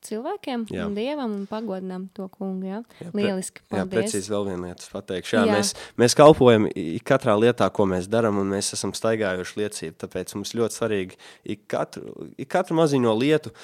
cilvēkiem 0.07 0.67
jā. 0.73 0.87
un 0.87 0.95
dievam 0.97 1.33
un 1.35 1.47
pagodinām 1.51 2.07
to 2.17 2.29
kungu. 2.33 2.69
Jā, 2.69 2.83
jā 3.03 3.11
lieliski. 3.15 3.65
Paldies. 3.67 3.83
Jā, 3.83 3.89
precīzi 3.93 4.33
vēl 4.33 4.47
viena 4.51 4.71
lieta 4.71 4.93
pateikšu. 4.93 5.37
Jā, 5.39 5.43
jā. 5.49 5.57
Mēs, 5.59 5.73
mēs 6.01 6.17
kalpojam 6.19 6.69
katrā 7.07 7.35
lietā, 7.41 7.69
ko 7.75 7.89
mēs 7.91 8.09
darām, 8.13 8.41
un 8.43 8.55
mēs 8.55 8.73
esam 8.77 8.95
staigājuši 8.97 9.61
liecību. 9.63 9.99
Tāpēc 10.05 10.37
mums 10.39 10.55
ļoti 10.59 10.81
svarīgi 10.81 11.21
ik 11.57 11.67
katru, 11.71 12.31
ik 12.39 12.51
katru 12.53 12.79
maziņo 12.79 13.17
lietu. 13.21 13.55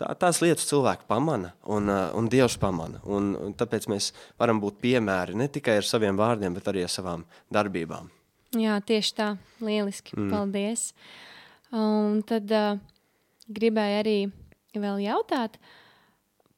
Tā, 0.00 0.14
tās 0.16 0.38
lietas 0.40 0.64
cilvēki 0.70 1.04
pamana, 1.10 1.50
un, 1.68 1.90
un 1.90 2.28
Dievs 2.32 2.56
pamana. 2.60 3.02
Un, 3.04 3.34
un 3.36 3.52
tāpēc 3.52 3.84
mēs 3.92 4.14
varam 4.40 4.62
būt 4.62 4.78
piemēri 4.80 5.36
ne 5.36 5.50
tikai 5.52 5.76
ar 5.82 5.84
saviem 5.84 6.16
vārdiem, 6.16 6.56
bet 6.56 6.70
arī 6.72 6.86
ar 6.86 6.92
savām 6.92 7.26
darbībām. 7.52 8.08
Jā, 8.56 8.80
tieši 8.82 9.12
tā. 9.14 9.26
Lieliski. 9.62 10.16
Mm. 10.16 10.30
Paldies. 10.32 10.88
Un 11.76 12.22
tad 12.26 12.50
uh, 12.50 12.80
gribēju 13.46 13.98
arī 14.00 14.16
vēl 14.78 15.02
jautāt. 15.04 15.58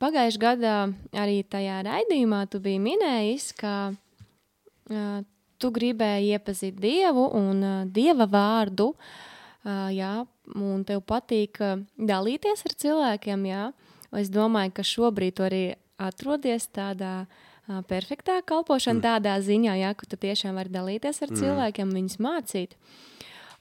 Pagājušajā 0.03 0.43
gadā 0.43 0.77
arī 1.15 1.43
tajā 1.47 1.79
raidījumā 1.87 2.43
tu 2.51 2.59
biji 2.63 2.81
minējis, 2.83 3.53
ka 3.55 3.75
uh, 3.93 5.21
tu 5.63 5.71
gribēji 5.71 6.35
iepazīt 6.35 6.81
Dievu 6.83 7.29
un 7.39 7.63
uh, 7.63 7.77
Dieva 7.87 8.27
vārdu, 8.27 8.91
uh, 8.97 9.87
jā, 9.95 10.25
un 10.59 10.83
tev 10.89 11.05
patīk 11.07 11.63
uh, 11.63 11.79
dalīties 11.97 12.67
ar 12.67 12.75
cilvēkiem, 12.85 13.47
jā. 13.47 13.71
Es 14.19 14.29
domāju, 14.29 14.75
ka 14.77 14.85
šobrīd 14.85 15.39
tu 15.39 15.47
arī 15.47 15.63
atrodies 16.03 16.67
tādā 16.75 17.15
uh, 17.23 17.79
perfektā 17.87 18.41
kalpošana, 18.43 18.99
mm. 18.99 19.07
tādā 19.07 19.39
ziņā, 19.39 19.79
jā, 19.85 19.95
ka 19.95 20.11
tu 20.11 20.19
tiešām 20.27 20.59
vari 20.59 20.75
dalīties 20.75 21.23
ar 21.23 21.31
mm. 21.31 21.41
cilvēkiem, 21.45 21.95
viņus 21.95 22.19
mācīt. 22.27 22.77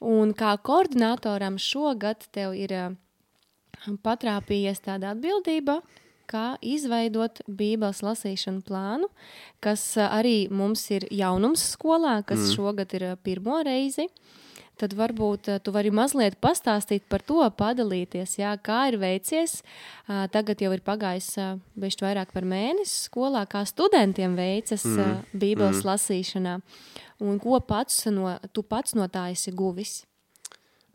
Un 0.02 0.34
kā 0.34 0.56
koordinatoram 0.58 1.62
šogad 1.62 2.26
tev 2.34 2.58
ir 2.58 2.74
uh, 2.74 2.98
patrāpījies 4.04 4.84
tāda 4.86 5.16
atbildība, 5.16 5.80
kā 6.32 6.56
izveidot 6.64 7.42
Bībeles 7.48 8.02
lasīšanu 8.06 8.64
plānu, 8.68 9.10
kas 9.64 9.84
arī 10.00 10.46
mums 10.54 10.86
ir 10.94 11.08
jaunums 11.12 11.64
skolā, 11.74 12.22
kas 12.24 12.46
mm. 12.46 12.54
šogad 12.56 12.96
ir 12.98 13.10
pirmo 13.26 13.60
reizi. 13.68 14.08
Tad 14.80 14.96
varbūt 14.98 15.50
tu 15.62 15.74
vari 15.76 15.92
mazliet 15.94 16.40
pastāstīt 16.42 17.04
par 17.12 17.22
to, 17.28 17.44
padalīties, 17.54 18.38
jā, 18.40 18.56
kā 18.66 18.88
ir 18.90 18.98
veicies. 19.02 19.60
Tagad 20.08 20.64
jau 20.64 20.72
ir 20.74 20.82
pagājis 20.82 21.36
bišķi 21.78 22.08
vairāk 22.08 22.32
par 22.34 22.48
mēnesi 22.50 23.04
skolā, 23.06 23.44
kā 23.52 23.62
studentiem 23.70 24.34
veicas 24.40 24.88
mm. 24.88 25.20
Bībeles 25.36 25.84
mm. 25.84 25.90
lasīšanā. 25.92 26.56
Un 27.22 27.38
ko 27.44 27.60
pats 27.62 28.08
no, 28.10 28.32
tu 28.56 28.66
pats 28.66 28.98
no 28.98 29.06
tā 29.12 29.28
esi 29.36 29.54
guvis? 29.54 30.00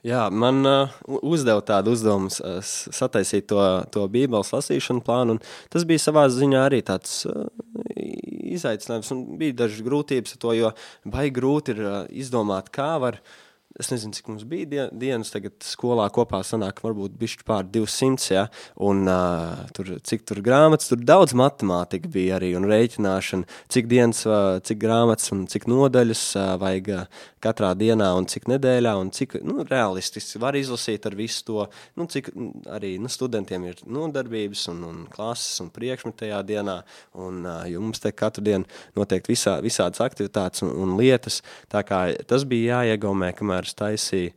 Jā, 0.07 0.27
man 0.31 0.63
uh, 0.69 0.93
uzdeva 1.27 1.65
tādu 1.67 1.97
uzdevumu 1.97 2.31
uh, 2.31 2.61
sataisīt 2.63 3.49
to, 3.51 3.63
to 3.91 4.05
Bībeles 4.13 4.53
lasīšanu 4.55 5.03
plānu. 5.07 5.41
Tas 5.73 5.87
bija 5.89 6.05
savā 6.05 6.29
ziņā 6.31 6.61
arī 6.69 6.79
tāds 6.87 7.25
uh, 7.27 7.49
izaicinājums. 7.97 9.11
Bija 9.41 9.57
dažas 9.65 9.83
grūtības 9.87 10.37
ar 10.37 10.43
to, 10.45 10.55
jo 10.55 10.71
baigi 11.11 11.35
grūti 11.41 11.75
ir 11.75 11.83
uh, 11.83 11.99
izdomāt, 12.23 12.71
kā 12.75 12.93
var 13.03 13.19
uh, 13.19 13.35
es 13.81 13.91
nezinu, 13.93 14.15
cik 14.17 14.29
mums 14.31 14.45
bija 14.49 14.87
dienas, 14.93 15.31
tagad 15.35 15.57
skolā 15.65 16.07
kopā 16.15 16.41
sanāk 16.47 16.81
varbūt 16.85 17.17
bišķi 17.21 17.45
pār 17.49 17.67
200, 17.69 18.29
ja, 18.33 18.45
un 18.89 19.05
uh, 19.11 19.67
tur, 19.77 19.97
cik 20.07 20.25
tur 20.29 20.41
grāmatas, 20.45 20.89
tur 20.91 21.03
daudz 21.05 21.35
matemātika 21.37 22.09
bija 22.13 22.39
arī, 22.39 22.55
un 22.57 22.69
rēķināšana, 22.71 23.49
cik 23.73 23.91
dienas, 23.91 24.23
uh, 24.29 24.59
cik 24.65 24.81
grāmatas 24.81 25.33
un 25.35 25.45
cik 25.51 25.69
nodaļas 25.69 26.25
uh, 26.39 26.55
vajag 26.63 26.93
uh, 26.95 27.25
katrā 27.45 27.75
dienā 27.79 28.09
un 28.17 28.29
cik 28.31 28.49
nedēļā, 28.51 28.95
un 29.01 29.13
cik, 29.15 29.39
nu, 29.47 29.61
realistiski 29.69 30.41
var 30.43 30.57
izlasīt 30.59 31.07
ar 31.07 31.19
visu 31.19 31.45
to, 31.47 31.69
nu, 32.01 32.09
cik 32.11 32.33
arī, 32.73 32.95
nu, 33.03 33.13
studentiem 33.13 33.69
ir 33.69 33.85
nodarbības 33.85 34.67
un, 34.73 34.83
un 34.89 35.05
klases 35.13 35.61
un 35.65 35.71
priekšmetajā 35.75 36.41
dienā, 36.49 36.79
un, 37.21 37.45
uh, 37.45 37.61
jo 37.69 37.85
mums 37.85 38.01
te 38.03 38.15
katru 38.17 38.47
dienu 38.47 38.65
notiek 38.97 39.29
visā, 39.29 39.59
visādas 39.65 40.01
aktivitātes 40.05 40.65
un, 40.65 40.73
un 40.87 40.97
lietas, 40.97 41.43
tā 41.73 41.85
kā 41.87 42.07
tas 42.29 42.49
bija 42.49 42.81
jāiegaumē, 42.81 43.35
kamēr 43.37 43.66
piemērus 43.67 43.75
taisīja. 43.75 44.33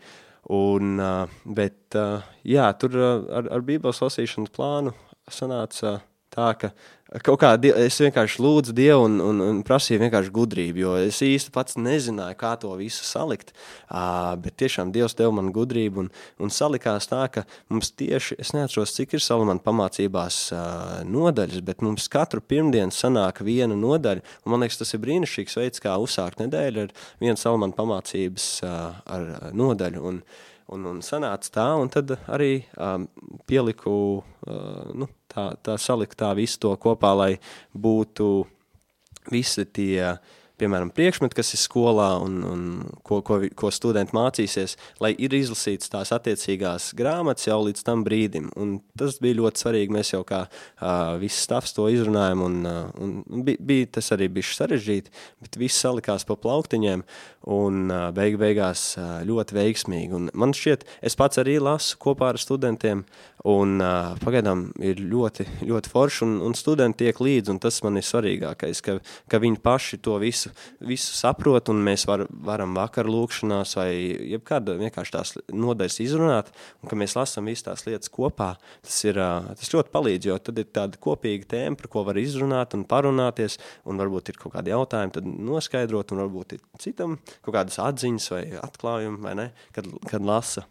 Un, 0.50 0.98
bet 1.46 1.94
jā, 2.44 2.74
tur 2.80 2.96
ar, 3.30 3.50
ar 3.52 3.62
Bībeles 3.62 4.02
lasīšanas 4.02 4.50
plānu 4.56 4.94
sanāca 5.30 6.00
tā, 6.34 6.54
ka 6.60 6.72
kaut 7.26 7.40
kā 7.42 7.52
es 7.82 7.98
vienkārši 8.02 8.42
lūdzu 8.44 8.74
Dievu 8.78 9.08
un, 9.08 9.16
un, 9.24 9.42
un 9.42 9.62
prasīju 9.66 10.02
vienkārši 10.04 10.34
gudrību, 10.34 10.82
jo 10.84 10.92
es 11.02 11.22
īsti 11.26 11.54
pats 11.56 11.78
nezināju, 11.80 12.38
kā 12.38 12.52
to 12.62 12.72
visu 12.78 13.06
salikt. 13.08 13.52
Uh, 13.90 14.36
bet 14.42 14.60
tiešām 14.62 14.92
Dievs 14.94 15.18
deva 15.18 15.34
man 15.40 15.50
gudrību 15.56 16.04
un, 16.04 16.12
un 16.38 16.54
salikās 16.54 17.10
tā, 17.10 17.24
ka 17.34 17.46
mums 17.74 17.92
tieši, 17.98 18.38
es 18.44 18.54
neatceros, 18.54 18.94
cik 18.98 19.18
ir 19.18 19.26
Salamana 19.26 19.64
pamācībās 19.66 20.42
uh, 20.54 21.00
nodaļas, 21.10 21.64
bet 21.66 21.82
mums 21.86 22.06
katru 22.12 22.44
pirmdienu 22.46 22.94
sanāk 22.94 23.42
viena 23.46 23.78
nodaļa, 23.78 24.26
un 24.46 24.54
man 24.54 24.66
liekas, 24.66 24.82
tas 24.84 24.94
ir 24.94 25.04
brīnišķīgs 25.06 25.58
veids, 25.64 25.84
kā 25.84 25.98
uzsākt 26.02 26.44
nedēļu 26.44 26.86
ar 26.86 26.94
vienu 27.24 27.42
Salamana 27.42 27.78
pamācības 27.78 28.52
uh, 28.68 29.02
ar 29.10 29.28
nodaļu. 29.58 30.06
Un, 30.14 30.24
Un, 30.70 30.84
un 30.86 31.00
sanāca 31.02 31.50
tā, 31.50 31.64
un 31.82 31.90
tad 31.90 32.12
arī 32.30 32.60
um, 32.78 33.08
pieliku, 33.50 33.94
uh, 34.22 34.92
nu, 34.94 35.08
tā, 35.34 35.52
tā 35.64 35.78
saliku 35.82 36.18
tā 36.18 36.34
visu 36.38 36.60
to 36.66 36.74
kopā, 36.82 37.14
lai 37.18 37.32
būtu 37.74 38.30
visi 39.30 39.66
tie, 39.66 40.16
piemēram, 40.60 40.90
priekšmeti, 40.96 41.38
kas 41.38 41.54
ir 41.56 41.62
skolā 41.62 42.08
un, 42.24 42.40
un 42.48 42.64
ko, 43.06 43.22
ko, 43.26 43.40
ko 43.58 43.72
studenti 43.74 44.16
mācīsies, 44.18 44.76
lai 45.04 45.14
ir 45.22 45.36
izlasīts 45.38 45.92
tās 45.92 46.12
attiecīgās 46.16 46.92
grāmatas 47.00 47.48
jau 47.48 47.60
līdz 47.68 47.86
tam 47.88 48.04
brīdim. 48.08 48.50
Un 48.60 48.78
tas 49.00 49.20
bija 49.24 49.40
ļoti 49.40 49.64
svarīgi, 49.64 49.96
mēs 49.96 50.14
jau 50.16 50.24
kā 50.28 50.46
uh, 50.48 51.16
viss 51.22 51.46
stāvs 51.46 51.76
to 51.78 51.88
izrunājam, 51.94 52.44
un, 52.48 52.60
uh, 52.68 52.82
un 53.00 53.46
bija, 53.48 53.62
bija 53.72 53.94
tas 54.00 54.12
arī 54.16 54.32
bija 54.40 54.56
sarežģīti, 54.60 55.14
bet 55.46 55.60
viss 55.62 55.86
salikās 55.86 56.28
pa 56.28 56.40
plauktiņiem, 56.40 57.06
un 57.50 57.90
beig 58.14 58.38
beigās 58.40 58.94
ļoti 59.26 59.56
veiksmīgi. 59.58 60.14
Un 60.16 60.30
man 60.38 60.54
šķiet, 60.56 60.86
es 61.06 61.18
pats 61.18 61.42
arī 61.42 61.58
lasu 61.62 61.98
kopā 62.02 62.34
ar 62.34 62.40
studentiem, 62.42 63.04
un 63.48 63.80
pagaidām 64.22 64.66
ir 64.84 65.00
ļoti, 65.00 65.46
ļoti 65.70 65.92
forši, 65.92 66.24
un, 66.26 66.36
un 66.46 66.56
studenti 66.58 67.06
tiek 67.06 67.22
līdzi, 67.24 67.54
un 67.54 67.62
tas 67.64 67.80
man 67.86 67.98
ir 68.00 68.06
svarīgākais, 68.06 68.82
ka, 68.86 68.98
ka 69.32 69.40
viņi 69.42 69.62
paši 69.64 70.00
to 70.04 70.18
visu, 70.22 70.52
visu 70.84 71.16
saprot, 71.16 71.72
un 71.72 71.82
mēs 71.86 72.06
var, 72.10 72.26
varam 72.30 72.76
vakar 72.78 73.10
lūkšanās 73.10 73.78
vai 73.80 73.90
jebkāda 74.36 74.76
vienkārši 74.80 75.16
tās 75.16 75.34
nodaļas 75.50 76.00
izrunāt, 76.04 76.52
un 76.84 76.92
ka 76.92 77.00
mēs 77.00 77.16
lasam 77.18 77.50
visas 77.50 77.66
tās 77.70 77.86
lietas 77.88 78.12
kopā, 78.14 78.52
tas, 78.86 79.00
ir, 79.08 79.22
tas 79.56 79.74
ļoti 79.74 79.94
palīdz, 79.96 80.30
jo 80.30 80.38
tad 80.50 80.62
ir 80.62 80.70
tāda 80.76 81.00
kopīga 81.02 81.50
tēma, 81.56 81.80
par 81.80 81.92
ko 81.96 82.06
var 82.08 82.20
izrunāt 82.20 82.76
un 82.78 82.86
parunāties, 82.90 83.58
un 83.90 84.04
varbūt 84.04 84.34
ir 84.34 84.42
kaut 84.42 84.58
kādi 84.58 84.76
jautājumi, 84.76 85.16
tad 85.16 85.32
noskaidrot, 85.50 86.14
un 86.14 86.26
varbūt 86.26 86.58
ir 86.58 86.66
citam 86.82 87.18
kaut 87.46 87.56
kādas 87.56 87.80
atziņas 87.84 88.28
vai 88.34 88.44
atklājumi, 88.60 89.22
vai 89.24 89.36
ne, 89.40 89.48
kad, 89.76 89.88
kad 90.10 90.26
lasa. 90.26 90.66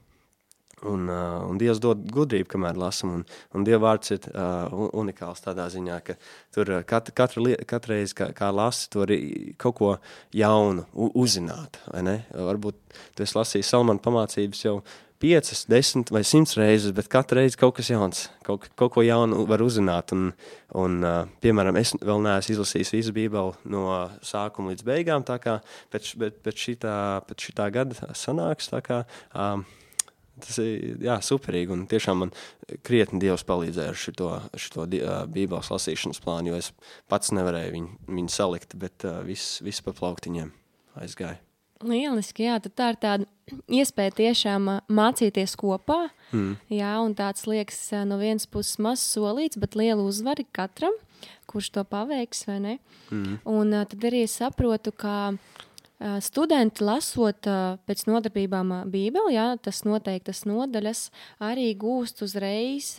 Un, 0.86 1.08
uh, 1.10 1.42
un 1.48 1.58
Dievs 1.58 1.80
dod 1.82 2.04
gudrību, 2.14 2.46
kamēr 2.52 2.78
lasām. 2.78 3.16
Un, 3.18 3.24
un 3.56 3.66
Dieva 3.66 3.80
vārds 3.88 4.14
ir 4.14 4.28
uh, 4.30 4.70
unikāls 4.94 5.42
tādā 5.42 5.66
ziņā, 5.72 5.98
ka 6.06 6.14
tur 6.54 6.70
kat, 6.86 7.10
katra, 7.16 7.56
katra 7.66 7.96
reize, 7.96 8.14
kā, 8.18 8.30
kā 8.36 8.52
lasi, 8.54 8.86
tur 8.92 9.10
kaut 9.58 9.78
ko 9.80 9.90
jaunu 10.36 10.86
uzzināt. 10.94 11.80
Varbūt 11.90 12.78
tu 13.16 13.26
esi 13.26 13.38
lasījis 13.38 13.74
Salmanu 13.74 14.02
pamācības 14.04 14.64
jau 14.64 14.78
piecas, 15.18 15.64
desmit 15.66 16.12
vai 16.14 16.22
simts 16.22 16.54
reizes, 16.58 16.92
bet 16.94 17.10
katru 17.10 17.40
reizi 17.40 17.58
kaut 17.58 17.74
kas 17.78 17.90
jauns, 17.90 18.28
kaut, 18.46 18.68
kaut 18.78 18.92
ko 18.94 19.02
jaunu 19.02 19.44
var 19.50 19.62
uzzināt. 19.64 20.14
Un, 20.14 20.30
un, 20.78 21.00
uh, 21.02 21.24
piemēram, 21.42 21.78
es 21.80 21.94
vēl 21.98 22.22
neesmu 22.22 22.54
izlasījis 22.54 22.94
visu 22.94 23.14
Bībeli 23.16 23.72
no 23.72 23.88
sākuma 24.26 24.72
līdz 24.72 24.86
beigām, 24.86 25.26
kā 25.26 25.58
pēc, 25.92 26.14
bet, 26.22 26.38
pēc, 26.46 26.64
šitā, 26.68 26.94
pēc 27.26 27.50
šitā 27.50 27.68
gada 27.74 28.14
sanāks. 28.14 28.70
Kā, 28.84 29.02
um, 29.34 29.66
Tas 30.44 30.60
ir 30.62 31.02
jā, 31.04 31.18
superīgi. 31.24 31.74
Un 31.74 31.86
tiešām 31.90 32.22
man 32.24 32.32
krietni 32.86 33.20
Dievs 33.22 33.44
palīdzēja 33.48 33.94
ar 33.94 33.98
šo, 33.98 34.30
šo 34.60 34.86
Bībeles 34.88 35.72
lasīšanas 35.74 36.22
plānu, 36.24 36.52
jo 36.52 36.62
es 36.62 36.72
pats 37.10 37.34
nevarēju 37.34 37.74
viņu, 37.74 37.98
viņu 38.20 38.32
salikt, 38.34 38.78
bet 38.80 39.06
uh, 39.08 39.20
viss, 39.26 39.58
viss 39.64 39.84
pa 39.84 39.96
plauktiņiem 39.96 40.54
aizgāja. 41.02 41.40
Lieliski, 41.86 42.48
jā, 42.48 42.56
tad 42.58 42.74
tā 42.74 42.86
ir 42.90 42.96
tāda 42.98 43.26
iespēja 43.70 44.14
tiešām 44.18 44.66
mācīties 44.90 45.54
kopā. 45.58 46.08
Mm. 46.34 46.56
Jā, 46.74 46.94
un 47.04 47.14
tāds 47.18 47.46
liekas 47.46 47.78
no 48.08 48.18
vienas 48.18 48.48
puses 48.50 48.80
mazs 48.82 49.04
solīts, 49.14 49.60
bet 49.60 49.78
liela 49.78 50.02
uzvara 50.02 50.42
katram, 50.56 50.96
kurš 51.48 51.70
to 51.76 51.84
paveiks, 51.86 52.44
vai 52.50 52.58
ne? 52.64 52.74
Mm. 53.14 53.38
Un 53.46 53.78
tad 53.78 54.08
arī 54.10 54.24
saprotu, 54.30 54.90
ka 54.90 55.14
Studenti 56.22 56.84
lasot 56.86 57.48
pēc 57.88 58.04
nodarbībām 58.06 58.70
Bībeli, 58.86 59.34
jā, 59.34 59.48
tas 59.62 59.82
noteiktas 59.82 60.44
nodaļas, 60.46 61.08
arī 61.42 61.72
gūst 61.74 62.22
uzreiz 62.22 62.92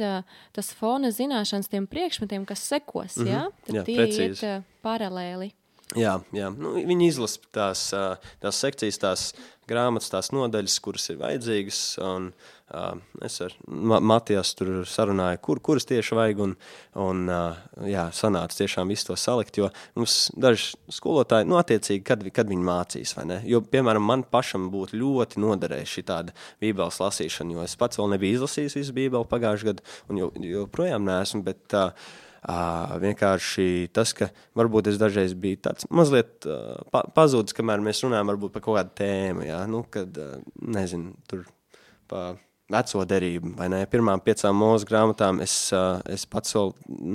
tas 0.51 0.73
fona 0.75 1.13
zināšanas 1.15 1.71
tiem 1.71 1.87
priekšmetiem, 1.87 2.43
kas 2.45 2.65
sekos. 2.67 3.15
Mm 3.15 3.25
-hmm. 3.25 3.31
jā? 3.31 3.75
Jā, 3.77 3.83
tie 3.83 3.95
precīzi. 3.95 4.43
iet 4.43 4.65
paralēli. 4.83 5.53
Jā, 5.97 6.19
jā. 6.35 6.51
Nu, 6.53 6.75
viņi 6.77 7.09
izlasa 7.09 7.41
tās, 7.55 7.87
tās 8.43 8.61
sekcijas, 8.61 9.01
tās 9.01 9.25
grāmatas, 9.69 10.11
tās 10.13 10.29
nodaļas, 10.35 10.77
kuras 10.85 11.09
ir 11.09 11.21
vajadzīgas. 11.21 11.83
Un, 12.05 12.31
Uh, 12.69 12.99
es 13.25 13.39
ar 13.41 13.53
Matijas 13.65 14.51
tur 14.53 14.83
sarunāju, 14.85 15.39
kur, 15.41 15.57
kuras 15.65 15.87
tieši 15.89 16.13
vajag, 16.13 16.41
un, 16.43 16.51
un 17.01 17.23
uh, 17.25 17.57
jā, 17.89 18.03
sanāca 18.13 18.59
tiešām 18.59 18.93
visu 18.93 19.07
to 19.07 19.17
salikt, 19.17 19.57
jo 19.57 19.71
mums 19.97 20.19
daži 20.37 20.77
skolotāji, 20.93 21.49
nu, 21.49 21.57
attiecīgi, 21.57 22.03
kad, 22.05 22.27
kad 22.29 22.53
viņi 22.53 22.67
mācīs, 22.69 23.15
vai 23.17 23.25
ne? 23.31 23.39
Jo, 23.49 23.63
piemēram, 23.73 24.05
man 24.05 24.21
pašam 24.21 24.69
būtu 24.69 25.01
ļoti 25.01 25.41
noderējuši 25.41 25.97
šī 25.97 26.05
tāda 26.11 26.37
bībeles 26.61 27.01
lasīšana, 27.01 27.57
jo 27.57 27.65
es 27.65 27.73
pats 27.81 27.97
vēl 27.97 28.13
nebiju 28.13 28.37
izlasījis 28.37 28.77
visu 28.83 28.97
bībeli 29.01 29.31
pagājušajā 29.33 29.73
gadā, 29.73 29.89
un 30.13 30.21
jo, 30.21 30.33
joprojām 30.53 31.09
neesmu, 31.09 31.45
bet 31.49 31.79
Uh, 31.79 32.09
vienkārši 33.03 33.89
tas, 33.93 34.13
ka 34.15 34.29
varbūt 34.57 34.91
es 34.91 34.99
dažreiz 35.01 35.33
biju 35.35 35.59
tāds 35.67 35.87
mazliet 35.91 36.47
pa, 36.93 37.03
pazudis, 37.15 37.55
kamēr 37.57 37.83
mēs 37.83 38.03
runājam 38.05 38.31
par 38.47 38.61
kaut 38.63 38.77
kādu 38.77 38.95
tēmu. 39.01 39.47
Jā, 39.49 39.63
nu, 39.67 39.83
kad, 39.91 40.15
nezinu, 40.61 41.15
tur 41.27 41.43
pa 42.09 42.31
veco 42.69 43.05
derību, 43.09 43.53
vai 43.57 43.69
ne? 43.73 43.81
Pirmām 43.89 44.21
piecām 44.23 44.57
mūža 44.59 44.87
grāmatām 44.89 45.41
es, 45.45 45.55
es 46.09 46.25
pats 46.29 46.55
vēl 46.55 46.73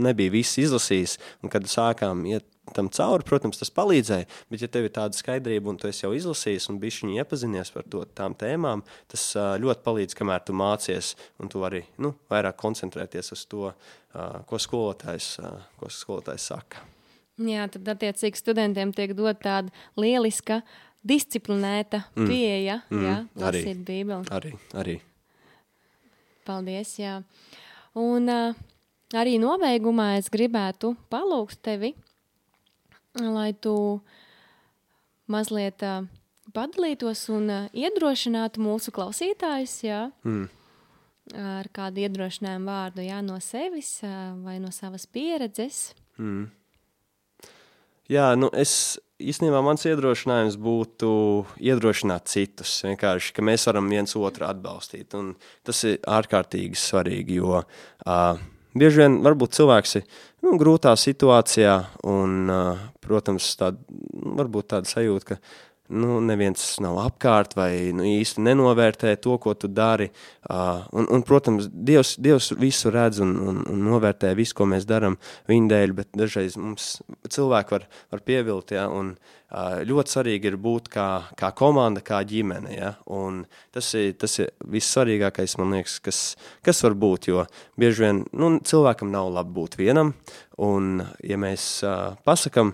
nebiju 0.08 0.34
visu 0.34 0.64
izlasījis, 0.64 1.18
un 1.42 1.52
kad 1.52 1.68
sākām 1.70 2.24
iet 2.30 2.46
tam 2.74 2.88
cauri, 2.88 3.26
protams, 3.26 3.58
tas 3.60 3.70
palīdzēja, 3.74 4.26
bet 4.50 4.64
ja 4.64 4.68
tev 4.72 4.88
ir 4.88 4.94
tāda 4.94 5.16
skaidrība 5.16 5.68
un 5.70 5.78
tu 5.80 5.88
esi 5.90 6.06
jau 6.06 6.14
izlasījis 6.16 6.70
un 6.72 6.80
bišķiņi 6.82 7.20
iepazinies 7.20 7.70
par 7.74 7.84
to, 7.92 8.04
tām 8.16 8.36
tēmām, 8.40 8.82
tas 9.10 9.26
ļoti 9.60 9.84
palīdz, 9.84 10.16
kamēr 10.18 10.46
tu 10.46 10.56
mācies, 10.56 11.12
un 11.42 11.52
tu 11.52 11.60
vari, 11.62 11.84
nu, 12.00 12.14
vairāk 12.32 12.56
koncentrēties 12.60 13.34
uz 13.36 13.44
to, 13.50 13.70
ko 14.48 14.60
skolotājs, 14.60 15.36
ko 15.78 15.92
skolotājs 15.92 16.50
saka. 16.54 16.82
Jā, 17.44 17.66
tad 17.68 17.88
attiecīgi 17.96 18.38
studentiem 18.38 18.94
tiek 18.94 19.12
dot 19.18 19.42
tāda 19.42 19.74
lieliska, 19.98 20.62
disciplinēta 21.04 22.06
mm. 22.14 22.28
pieeja, 22.30 22.78
mm. 22.88 23.08
jā, 23.08 23.16
lasīt 23.42 23.74
arī, 23.74 23.82
Bībeli. 23.90 24.30
Arī, 24.32 24.54
arī. 24.80 25.02
Paldies, 26.44 26.96
jā. 27.00 27.18
Un 27.98 28.28
uh, 28.30 28.56
arī 29.16 29.38
nobeigumā 29.40 30.14
es 30.18 30.28
gribētu 30.32 30.94
palūgt 31.12 31.62
tevi, 31.64 31.94
lai 33.20 33.52
tu 33.54 33.74
mazliet 35.30 35.84
uh, 35.86 36.02
padalītos 36.54 37.26
un 37.32 37.48
uh, 37.52 37.70
iedrošinātu 37.72 38.62
mūsu 38.64 38.92
klausītājus, 38.94 39.78
jā, 39.86 40.02
mm. 40.26 40.44
ar 41.38 41.70
kādu 41.74 42.04
iedrošinājumu 42.04 42.68
vārdu, 42.68 43.06
jā, 43.06 43.22
no 43.24 43.38
sevis 43.40 43.96
uh, 44.04 44.34
vai 44.44 44.58
no 44.62 44.74
savas 44.74 45.06
pieredzes. 45.06 45.92
Mm. 46.18 46.50
Jā, 48.12 48.34
nu 48.36 48.50
es 48.52 48.98
īstenībā 49.22 49.62
mans 49.64 49.86
iedrošinājums 49.88 50.58
būtu 50.60 51.10
iedrošināt 51.62 52.28
citus. 52.28 52.76
Vienkārši, 52.84 53.32
ka 53.36 53.44
mēs 53.46 53.64
varam 53.70 53.88
viens 53.88 54.12
otru 54.18 54.48
atbalstīt. 54.48 55.14
Un 55.16 55.32
tas 55.64 55.80
ir 55.88 56.00
ārkārtīgi 56.02 56.76
svarīgi, 56.78 57.38
jo 57.40 57.62
uh, 57.62 58.42
bieži 58.76 59.04
vien 59.04 59.20
varbūt 59.24 59.56
cilvēks 59.56 59.96
ir 60.00 60.04
nu, 60.44 60.56
grūtā 60.60 60.92
situācijā 61.00 61.76
un, 62.10 62.42
uh, 62.52 62.82
protams, 63.04 63.54
tād, 63.60 63.80
varbūt 64.12 64.74
tāda 64.74 64.90
sajūta, 64.90 65.34
ka 65.34 65.40
nu, 65.92 66.16
neviens 66.24 66.62
nav 66.80 66.96
apkārt 67.02 67.54
vai 67.58 67.92
nu, 67.96 68.06
īsti 68.08 68.42
nenovērtē 68.46 69.14
to, 69.20 69.36
ko 69.42 69.52
tu 69.58 69.68
dari. 69.68 70.08
Uh, 70.48 70.84
un, 70.96 71.08
un, 71.12 71.24
protams, 71.26 71.68
Dievs, 71.68 72.14
Dievs 72.22 72.52
visu 72.56 72.92
redz 72.94 73.20
un, 73.24 73.34
un, 73.36 73.62
un 73.68 73.82
novērtē 73.84 74.32
visu, 74.38 74.56
ko 74.56 74.68
mēs 74.70 74.88
darām 74.88 75.18
viņa 75.50 75.70
dēļ, 75.72 75.94
bet 75.98 76.10
dažreiz 76.16 76.56
mums 76.60 76.96
cilvēki 77.28 77.76
var, 77.76 77.88
var 78.14 78.24
pievilt, 78.24 78.72
ja, 78.76 78.86
un 78.88 79.12
uh, 79.12 79.82
ļoti 79.84 80.16
svarīgi 80.16 80.50
ir 80.52 80.56
būt 80.64 80.88
kā, 80.94 81.08
kā 81.36 81.52
komanda, 81.56 82.00
kā 82.04 82.22
ģimene, 82.28 82.72
ja, 82.72 82.94
un 83.12 83.42
tas 83.74 83.92
ir, 84.00 84.14
tas 84.20 84.38
ir 84.40 84.54
vissvarīgākais, 84.72 85.58
man 85.60 85.76
liekas, 85.76 85.98
kas, 86.04 86.22
kas 86.64 86.80
var 86.86 86.96
būt, 86.96 87.28
jo 87.32 87.44
bieži 87.80 88.06
vien, 88.06 88.24
nu, 88.32 88.54
cilvēkam 88.64 89.12
nav 89.12 89.34
labi 89.36 89.56
būt 89.60 89.78
vienam, 89.80 90.14
un 90.64 91.04
ja 91.20 91.40
mēs 91.40 91.68
uh, 91.84 92.16
pasakam, 92.24 92.72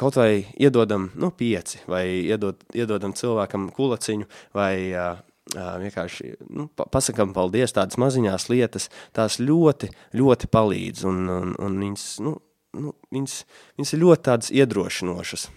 kaut 0.00 0.16
vai 0.16 0.46
iedodam 0.56 1.10
nu, 1.20 1.30
pieci, 1.34 1.82
vai 1.90 2.06
iedod, 2.24 2.60
iedodam 2.76 3.12
cilvēkam 3.16 3.68
kulaciņu, 3.74 4.28
vai 4.56 4.74
uh, 4.96 5.18
vienkārši 5.52 6.34
nu, 6.48 6.68
pasakām 6.72 7.34
paldies, 7.36 7.74
tādas 7.76 7.98
maziņās 8.00 8.48
lietas, 8.52 8.88
tās 9.16 9.38
ļoti, 9.42 9.90
ļoti 10.16 10.50
palīdz. 10.52 11.04
Un, 11.10 11.28
un, 11.28 11.52
un 11.60 11.76
viņas, 11.82 12.06
nu, 12.24 12.38
nu, 12.78 12.94
viņas, 13.14 13.36
viņas 13.78 13.94
ir 13.94 14.02
ļoti 14.06 14.26
tādas 14.30 14.54
iedrošinošas. 14.54 15.48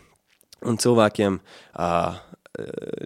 Un 0.67 0.79
cilvēkiem 0.81 1.39
uh, 1.39 2.17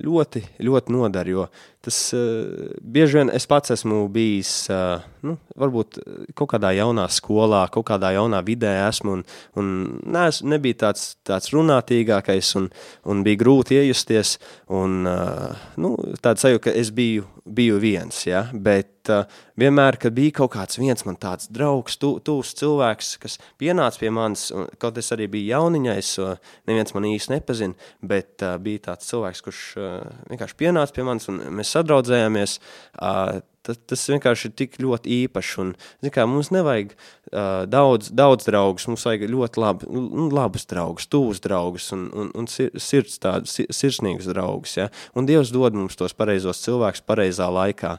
ļoti, 0.02 0.44
ļoti 0.64 0.94
nodara, 0.94 1.30
jo 1.30 1.46
tas 1.82 1.98
uh, 2.14 2.70
bieži 2.82 3.18
vien 3.18 3.32
es 3.34 3.48
pats 3.50 3.74
esmu 3.74 4.04
bijis, 4.14 4.52
uh, 4.70 5.02
nu, 5.26 5.36
varbūt 5.60 5.98
kaut 6.38 6.52
kādā 6.54 6.72
jaunā 6.78 7.08
skolā, 7.12 7.64
kaut 7.74 7.88
kādā 7.90 8.14
jaunā 8.16 8.44
vidē 8.46 8.76
esmu, 8.86 9.18
un, 9.18 9.26
un 9.58 9.72
nes, 10.14 10.42
nebija 10.46 10.84
tāds, 10.86 11.16
tāds 11.28 11.52
runātīgākais, 11.56 12.54
un, 12.62 12.70
un 13.10 13.26
bija 13.26 13.42
grūti 13.42 13.80
iejusties, 13.82 14.38
un 14.78 15.02
nu, 15.04 15.94
tāds 16.22 16.46
sajūta, 16.46 16.68
ka 16.70 16.78
es 16.78 16.94
biju, 16.96 17.26
biju 17.46 17.82
viens, 17.82 18.24
ja, 18.30 18.46
bet 18.54 19.01
uh, 19.12 19.40
vienmēr, 19.60 19.98
kad 20.02 20.16
bija 20.16 20.38
kaut 20.42 20.54
kāds 20.56 20.80
viens 20.80 21.06
man 21.08 21.20
tāds 21.22 21.50
draugs, 21.54 21.98
tu, 22.02 22.14
tūs 22.24 22.56
cilvēks, 22.60 23.14
kas 23.22 23.38
pienāca 23.62 24.02
pie 24.02 24.12
manis, 24.16 24.48
un, 24.56 24.70
kaut 24.82 24.98
es 25.02 25.12
arī 25.16 25.28
biju 25.32 25.52
jauniņais, 25.52 26.12
uh, 26.24 26.56
neviens 26.72 26.96
man 26.98 27.10
īsti 27.12 27.36
nepazina, 27.36 27.92
bet 28.02 28.46
uh, 28.46 28.58
bija 28.62 28.88
tāds 28.92 29.12
cilvēks, 29.12 29.46
kurš 29.46 29.64
uh, 29.78 29.94
vienkārši 30.32 30.60
pienāca 30.64 30.98
pie 30.98 31.08
manis, 31.08 31.30
un 31.32 31.44
mēs 31.60 31.76
sadraudzējāmies, 31.78 32.58
uh, 32.98 33.42
tas, 33.66 33.80
tas 33.90 34.04
vienkārši 34.12 34.50
ir 34.50 34.54
tik 34.58 34.78
ļoti 34.82 35.12
īpašs. 35.26 35.52
Un, 35.62 35.74
kā, 36.14 36.26
mums 36.30 36.52
nevajag 36.54 36.94
uh, 36.96 37.64
daudz, 37.70 38.12
daudz 38.16 38.48
draugus, 38.48 38.88
mums 38.90 39.06
vajag 39.08 39.28
ļoti 39.32 39.62
labi, 39.62 39.90
nu, 39.92 40.28
labus 40.34 40.68
draugus, 40.70 41.10
tuvus 41.12 41.42
draugus 41.44 41.92
un, 41.96 42.08
un, 42.14 42.32
un 42.38 42.50
sirds 42.50 43.20
tādus 43.22 43.60
sirsnīgus 43.70 44.30
draugus. 44.32 44.78
Ja? 44.80 44.90
Un 45.18 45.30
Dievs 45.30 45.54
dod 45.54 45.78
mums 45.78 46.00
tos 46.00 46.16
pareizos 46.18 46.64
cilvēkus 46.66 47.06
pareizā 47.08 47.50
laikā. 47.52 47.98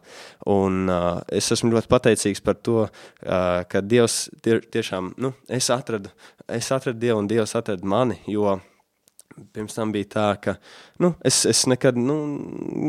Un 0.53 0.85
uh, 0.91 1.23
es 1.33 1.51
esmu 1.55 1.73
ļoti 1.77 1.93
pateicīgs 1.93 2.45
par 2.45 2.59
to, 2.61 2.87
uh, 2.89 3.63
ka 3.69 3.85
Dievs 3.85 4.27
tie, 4.45 4.59
tiešām, 4.63 5.15
nu, 5.23 5.35
es 5.53 5.71
atradu, 5.75 6.13
es 6.51 6.71
atradu 6.75 7.01
Dievu 7.03 7.23
un 7.23 7.31
Dievs 7.31 7.57
atrada 7.59 7.87
mani, 7.87 8.21
jo 8.31 8.59
Pirms 9.53 9.77
tam 9.77 9.93
bija 9.95 10.09
tā, 10.13 10.27
ka 10.43 10.57
nu, 11.03 11.13
es, 11.25 11.43
es 11.49 11.65
nekad, 11.71 11.97
nu, 11.99 12.17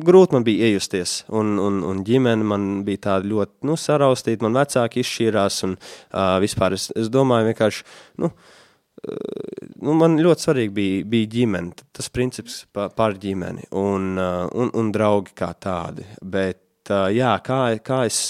grūti 0.03 0.35
man 0.35 0.45
bija 0.47 0.69
iejusties, 0.69 1.23
un, 1.33 1.55
un, 1.61 1.81
un 1.87 2.01
ģimene 2.07 2.47
man 2.47 2.67
bija 2.87 3.05
tāda 3.09 3.29
ļoti 3.29 3.69
nu, 3.69 3.77
saraustīta, 3.79 4.43
man 4.45 4.59
vecāki 4.59 5.03
izšķīrās, 5.03 5.61
un 5.67 5.77
uh, 5.77 6.35
vispār 6.43 6.77
es, 6.77 6.89
es 6.99 7.11
domāju 7.13 7.51
vienkārši, 7.51 7.87
nu, 8.23 8.31
nu, 9.83 9.95
man 9.99 10.19
ļoti 10.21 10.47
svarīgi 10.47 10.73
bija, 10.75 11.07
bija 11.15 11.31
ģimene, 11.37 11.87
tas 11.95 12.11
princips 12.13 12.63
pa, 12.75 12.89
par 12.93 13.17
ģimeni, 13.19 13.67
un, 13.79 14.13
un, 14.17 14.71
un 14.73 14.91
draugi 14.95 15.35
kā 15.37 15.51
tādi, 15.59 16.07
bet, 16.21 16.61
jā, 17.15 17.33
kā, 17.43 17.59
kā 17.83 18.03
es, 18.07 18.21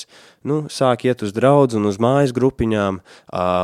nu, 0.45 0.63
sāku 0.69 1.10
iet 1.10 1.23
uz 1.26 1.34
draudz 1.36 1.78
un 1.78 1.89
uz 1.89 1.99
mājas 2.02 2.34
grupiņām, 2.36 2.99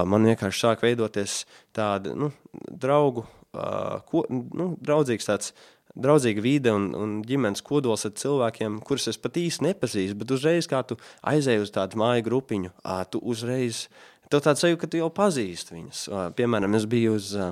man 0.10 0.30
vienkārši 0.32 0.66
sāk 0.66 0.86
veidoties 0.86 1.44
tāda, 1.76 2.16
nu, 2.18 2.32
draugu, 2.70 3.26
uh, 3.58 4.00
ko, 4.10 4.26
nu, 4.30 4.72
draudzīgs 4.82 5.30
tāds 5.30 5.54
draudzīga 6.00 6.44
vide 6.46 6.72
un, 6.72 6.92
un 6.96 7.16
ģimenes 7.26 7.64
kodols 7.66 8.06
ar 8.08 8.14
cilvēkiem, 8.20 8.78
kurus 8.86 9.10
es 9.12 9.18
pat 9.20 9.40
īsti 9.42 9.66
nepazīstu, 9.66 10.18
bet 10.22 10.32
uzreiz, 10.36 10.70
kā 10.70 10.84
tu 10.88 11.00
aizēji 11.28 11.66
uz 11.66 11.74
tādu 11.76 12.00
māju 12.00 12.28
grupiņu, 12.30 12.72
uh, 12.84 13.02
tu 13.10 13.22
uzreiz, 13.26 13.88
tev 14.30 14.44
tāds 14.46 14.64
sajūta, 14.64 14.84
ka 14.84 14.92
tu 14.92 15.02
jau 15.02 15.10
pazīsti 15.14 15.76
viņus. 15.76 16.04
Piemēram, 16.38 16.78
es 16.78 16.86
biju 16.90 17.18
uz 17.18 17.34
uh, 17.34 17.52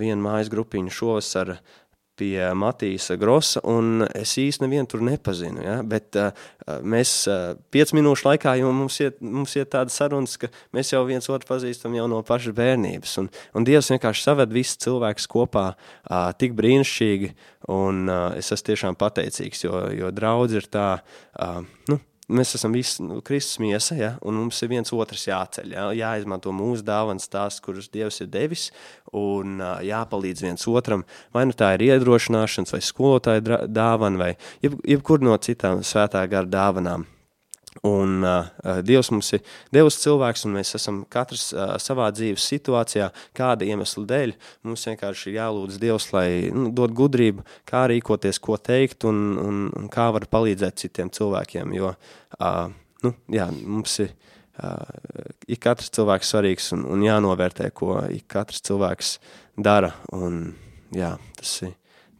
vienu 0.00 0.20
mājas 0.26 0.50
grupiņu 0.52 0.92
šos 0.92 1.30
ar 1.40 1.56
pie 2.18 2.50
Matīsa 2.58 3.16
Grosa, 3.20 3.62
un 3.66 4.04
es 4.14 4.34
īsti 4.40 4.64
nevienu 4.64 4.88
tur 4.90 5.02
nepazinu. 5.06 5.62
Ja? 5.64 5.76
Bet 5.86 6.18
uh, 6.20 6.30
mēs 6.86 7.12
uh, 7.30 7.56
piecu 7.74 7.98
minūšu 7.98 8.28
laikā 8.28 8.54
jau 8.60 8.70
mums 8.76 9.00
iet, 9.02 9.18
mums 9.20 9.56
iet 9.58 9.72
tāda 9.74 9.92
sarunas, 9.92 10.36
ka 10.40 10.50
mēs 10.76 10.94
jau 10.94 11.02
viens 11.08 11.28
otru 11.30 11.50
pazīstam 11.50 11.96
jau 11.98 12.06
no 12.10 12.22
pašas 12.26 12.56
bērnības. 12.56 13.16
Un, 13.22 13.30
un 13.54 13.66
Dievs 13.66 13.90
vienkārši 13.94 14.26
saved 14.28 14.54
visus 14.54 14.80
cilvēkus 14.84 15.28
kopā 15.30 15.66
uh, 15.74 16.30
tik 16.38 16.56
brīnišķīgi, 16.58 17.34
un 17.74 18.06
uh, 18.08 18.30
es 18.38 18.52
esmu 18.54 18.70
tiešām 18.70 18.98
pateicīgs, 19.00 19.66
jo, 19.66 19.86
jo 19.94 20.10
draudz 20.14 20.58
ir 20.60 20.70
tā, 20.72 20.88
uh, 21.00 21.62
nu, 21.90 22.00
Mēs 22.32 22.54
esam 22.56 22.72
visi 22.72 23.04
nu, 23.04 23.18
Kristus 23.20 23.58
miesa, 23.60 23.96
ja, 23.98 24.10
un 24.24 24.38
mums 24.38 24.62
ir 24.64 24.70
viens 24.72 24.92
otrs 24.96 25.26
jāceļ. 25.28 25.74
Ja, 25.76 25.88
jāizmanto 25.92 26.54
mūsu 26.56 26.86
dāvanas, 26.86 27.28
tās, 27.28 27.58
kuras 27.60 27.90
Dievs 27.92 28.22
ir 28.24 28.30
devis, 28.32 28.70
un 29.12 29.58
uh, 29.60 29.76
jāpalīdz 29.84 30.46
viens 30.46 30.64
otram. 30.72 31.04
Vai 31.36 31.44
nu 31.50 31.56
tā 31.56 31.74
ir 31.76 31.84
iedrošināšanas, 31.90 32.72
vai 32.72 32.80
skolotāja 32.84 33.64
dāvana, 33.68 34.22
vai 34.22 34.30
jeb, 34.64 34.78
jebkur 34.88 35.20
no 35.24 35.36
citām 35.36 35.84
svētā 35.84 36.24
gara 36.32 36.48
dāvanām. 36.48 37.04
Un 37.82 38.22
uh, 38.22 38.46
Dievs 38.86 39.10
mums 39.10 39.32
ir 39.34 39.42
devis 39.74 39.96
cilvēks, 40.02 40.44
un 40.46 40.54
mēs 40.54 40.76
esam 40.78 41.00
katrs 41.10 41.48
uh, 41.52 41.74
savā 41.82 42.06
dzīves 42.14 42.46
situācijā, 42.52 43.08
kāda 43.34 43.66
iemesla 43.66 44.04
dēļ. 44.12 44.34
Mums 44.68 44.86
vienkārši 44.88 45.32
ir 45.32 45.38
jālūdz 45.40 45.80
Dievs, 45.82 46.08
lai 46.14 46.28
nu, 46.54 46.70
dod 46.76 46.94
gudrību, 46.94 47.42
kā 47.68 47.84
rīkoties, 47.90 48.38
ko 48.44 48.60
teikt, 48.62 49.08
un, 49.10 49.20
un, 49.42 49.60
un 49.74 49.90
kā 49.92 50.06
var 50.14 50.28
palīdzēt 50.30 50.84
citiem 50.84 51.10
cilvēkiem. 51.14 51.74
Jo 51.74 51.92
uh, 51.96 52.70
nu, 53.04 53.14
jā, 53.34 53.50
mums 53.50 53.98
ir, 54.06 54.14
uh, 54.62 55.28
ir 55.50 55.62
katrs 55.62 55.90
cilvēks 55.98 56.30
svarīgs 56.30 56.72
un, 56.78 56.86
un 56.94 57.02
jānovērtē, 57.04 57.72
ko 57.74 57.98
ik 58.14 58.28
katrs 58.30 58.62
cilvēks 58.70 59.16
dara. 59.58 59.96
Un, 60.14 60.44
jā, 60.94 61.16
tas 61.40 61.58
ir 61.66 61.74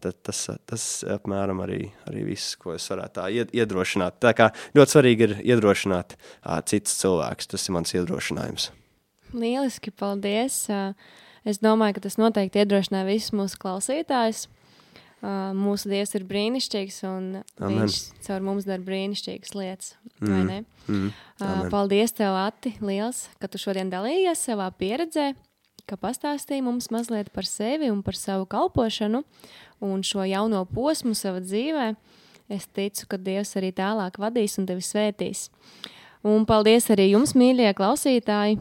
tad 0.04 0.20
tas, 0.26 0.44
tas 0.68 0.86
apmēram 1.16 1.64
arī, 1.64 1.80
arī 2.08 2.24
viss, 2.28 2.54
ko 2.60 2.76
es 2.76 2.86
varētu 2.92 3.18
tā 3.18 3.26
iedrošināt. 3.56 4.20
Tā 4.22 4.34
kā 4.36 4.50
ļoti 4.76 4.96
svarīgi 4.96 5.28
ir 5.28 5.36
iedrošināt 5.54 6.16
uh, 6.16 6.60
citus 6.68 6.98
cilvēkus. 7.00 7.50
Tas 7.54 7.68
ir 7.68 7.76
mans 7.76 7.94
iedrošinājums. 7.96 8.70
Lieliski, 9.34 9.90
paldies! 9.90 10.66
Es 11.44 11.60
domāju, 11.60 11.98
ka 11.98 12.06
tas 12.06 12.16
noteikti 12.16 12.62
iedrošināja 12.62 13.08
visus 13.08 13.34
mūsu 13.36 13.58
klausītājus. 13.60 14.46
Mūsu 15.56 15.88
Dievs 15.88 16.12
ir 16.18 16.26
brīnišķīgs, 16.28 16.98
un 17.08 17.28
Amen. 17.40 17.78
Viņš 17.80 17.98
caur 18.26 18.42
mums 18.44 18.66
dara 18.68 18.84
brīnišķīgas 18.84 19.54
lietas. 19.56 19.94
Mm. 20.20 20.66
Mm. 20.84 21.06
Amen. 21.40 21.70
Paldies, 21.72 22.12
tev, 22.16 22.36
Ati, 22.36 22.74
liels, 22.84 23.24
ka 23.40 23.48
tu 23.48 23.60
šodien 23.60 23.92
dalījies 23.92 24.44
savā 24.50 24.68
pieredzē, 24.76 25.30
ka 25.88 25.98
pastāstīji 26.00 26.64
mums 26.64 26.90
mazliet 26.94 27.30
par 27.34 27.46
sevi 27.48 27.90
un 27.92 28.02
par 28.04 28.16
savu 28.18 28.46
kalpošanu 28.50 29.22
un 29.84 30.04
šo 30.06 30.24
jauno 30.28 30.64
posmu 30.70 31.14
savā 31.18 31.42
dzīvē, 31.44 31.90
es 32.52 32.66
ticu, 32.72 33.08
ka 33.10 33.20
Dievs 33.20 33.54
arī 33.60 33.72
tālāk 33.76 34.18
vadīs 34.20 34.56
un 34.60 34.68
tevi 34.68 34.84
svētīs. 34.84 35.48
Un 36.24 36.46
paldies 36.48 36.88
arī 36.92 37.10
jums, 37.10 37.34
mīļie 37.36 37.74
klausītāji, 37.76 38.58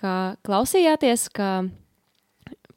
ka 0.00 0.36
klausījāties, 0.46 1.28
ka 1.34 1.68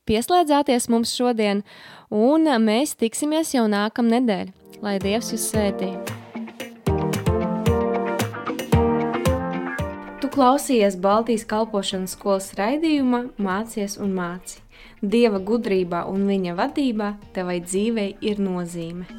pieslēdzāties 0.07 0.89
mums 0.91 1.15
šodien, 1.15 1.63
un 2.11 2.51
mēs 2.67 2.97
tiksimies 2.99 3.55
jau 3.55 3.67
nākamā 3.71 4.17
nedēļa. 4.19 4.55
Lai 4.83 4.99
Dievs 5.01 5.33
jūs 5.33 5.51
svētī! 5.53 6.16
Tu 10.37 10.41
klausījies 10.43 10.95
Baltijas 11.01 11.43
kalpošanas 11.49 12.11
skolas 12.13 12.51
raidījumā 12.59 13.23
Mācies 13.41 13.95
un 13.97 14.11
māci. 14.19 14.59
Dieva 15.01 15.41
gudrībā 15.41 16.03
un 16.11 16.29
viņa 16.29 16.53
vadībā 16.61 17.09
tevai 17.33 17.57
dzīvei 17.65 18.11
ir 18.21 18.45
nozīme. 18.45 19.09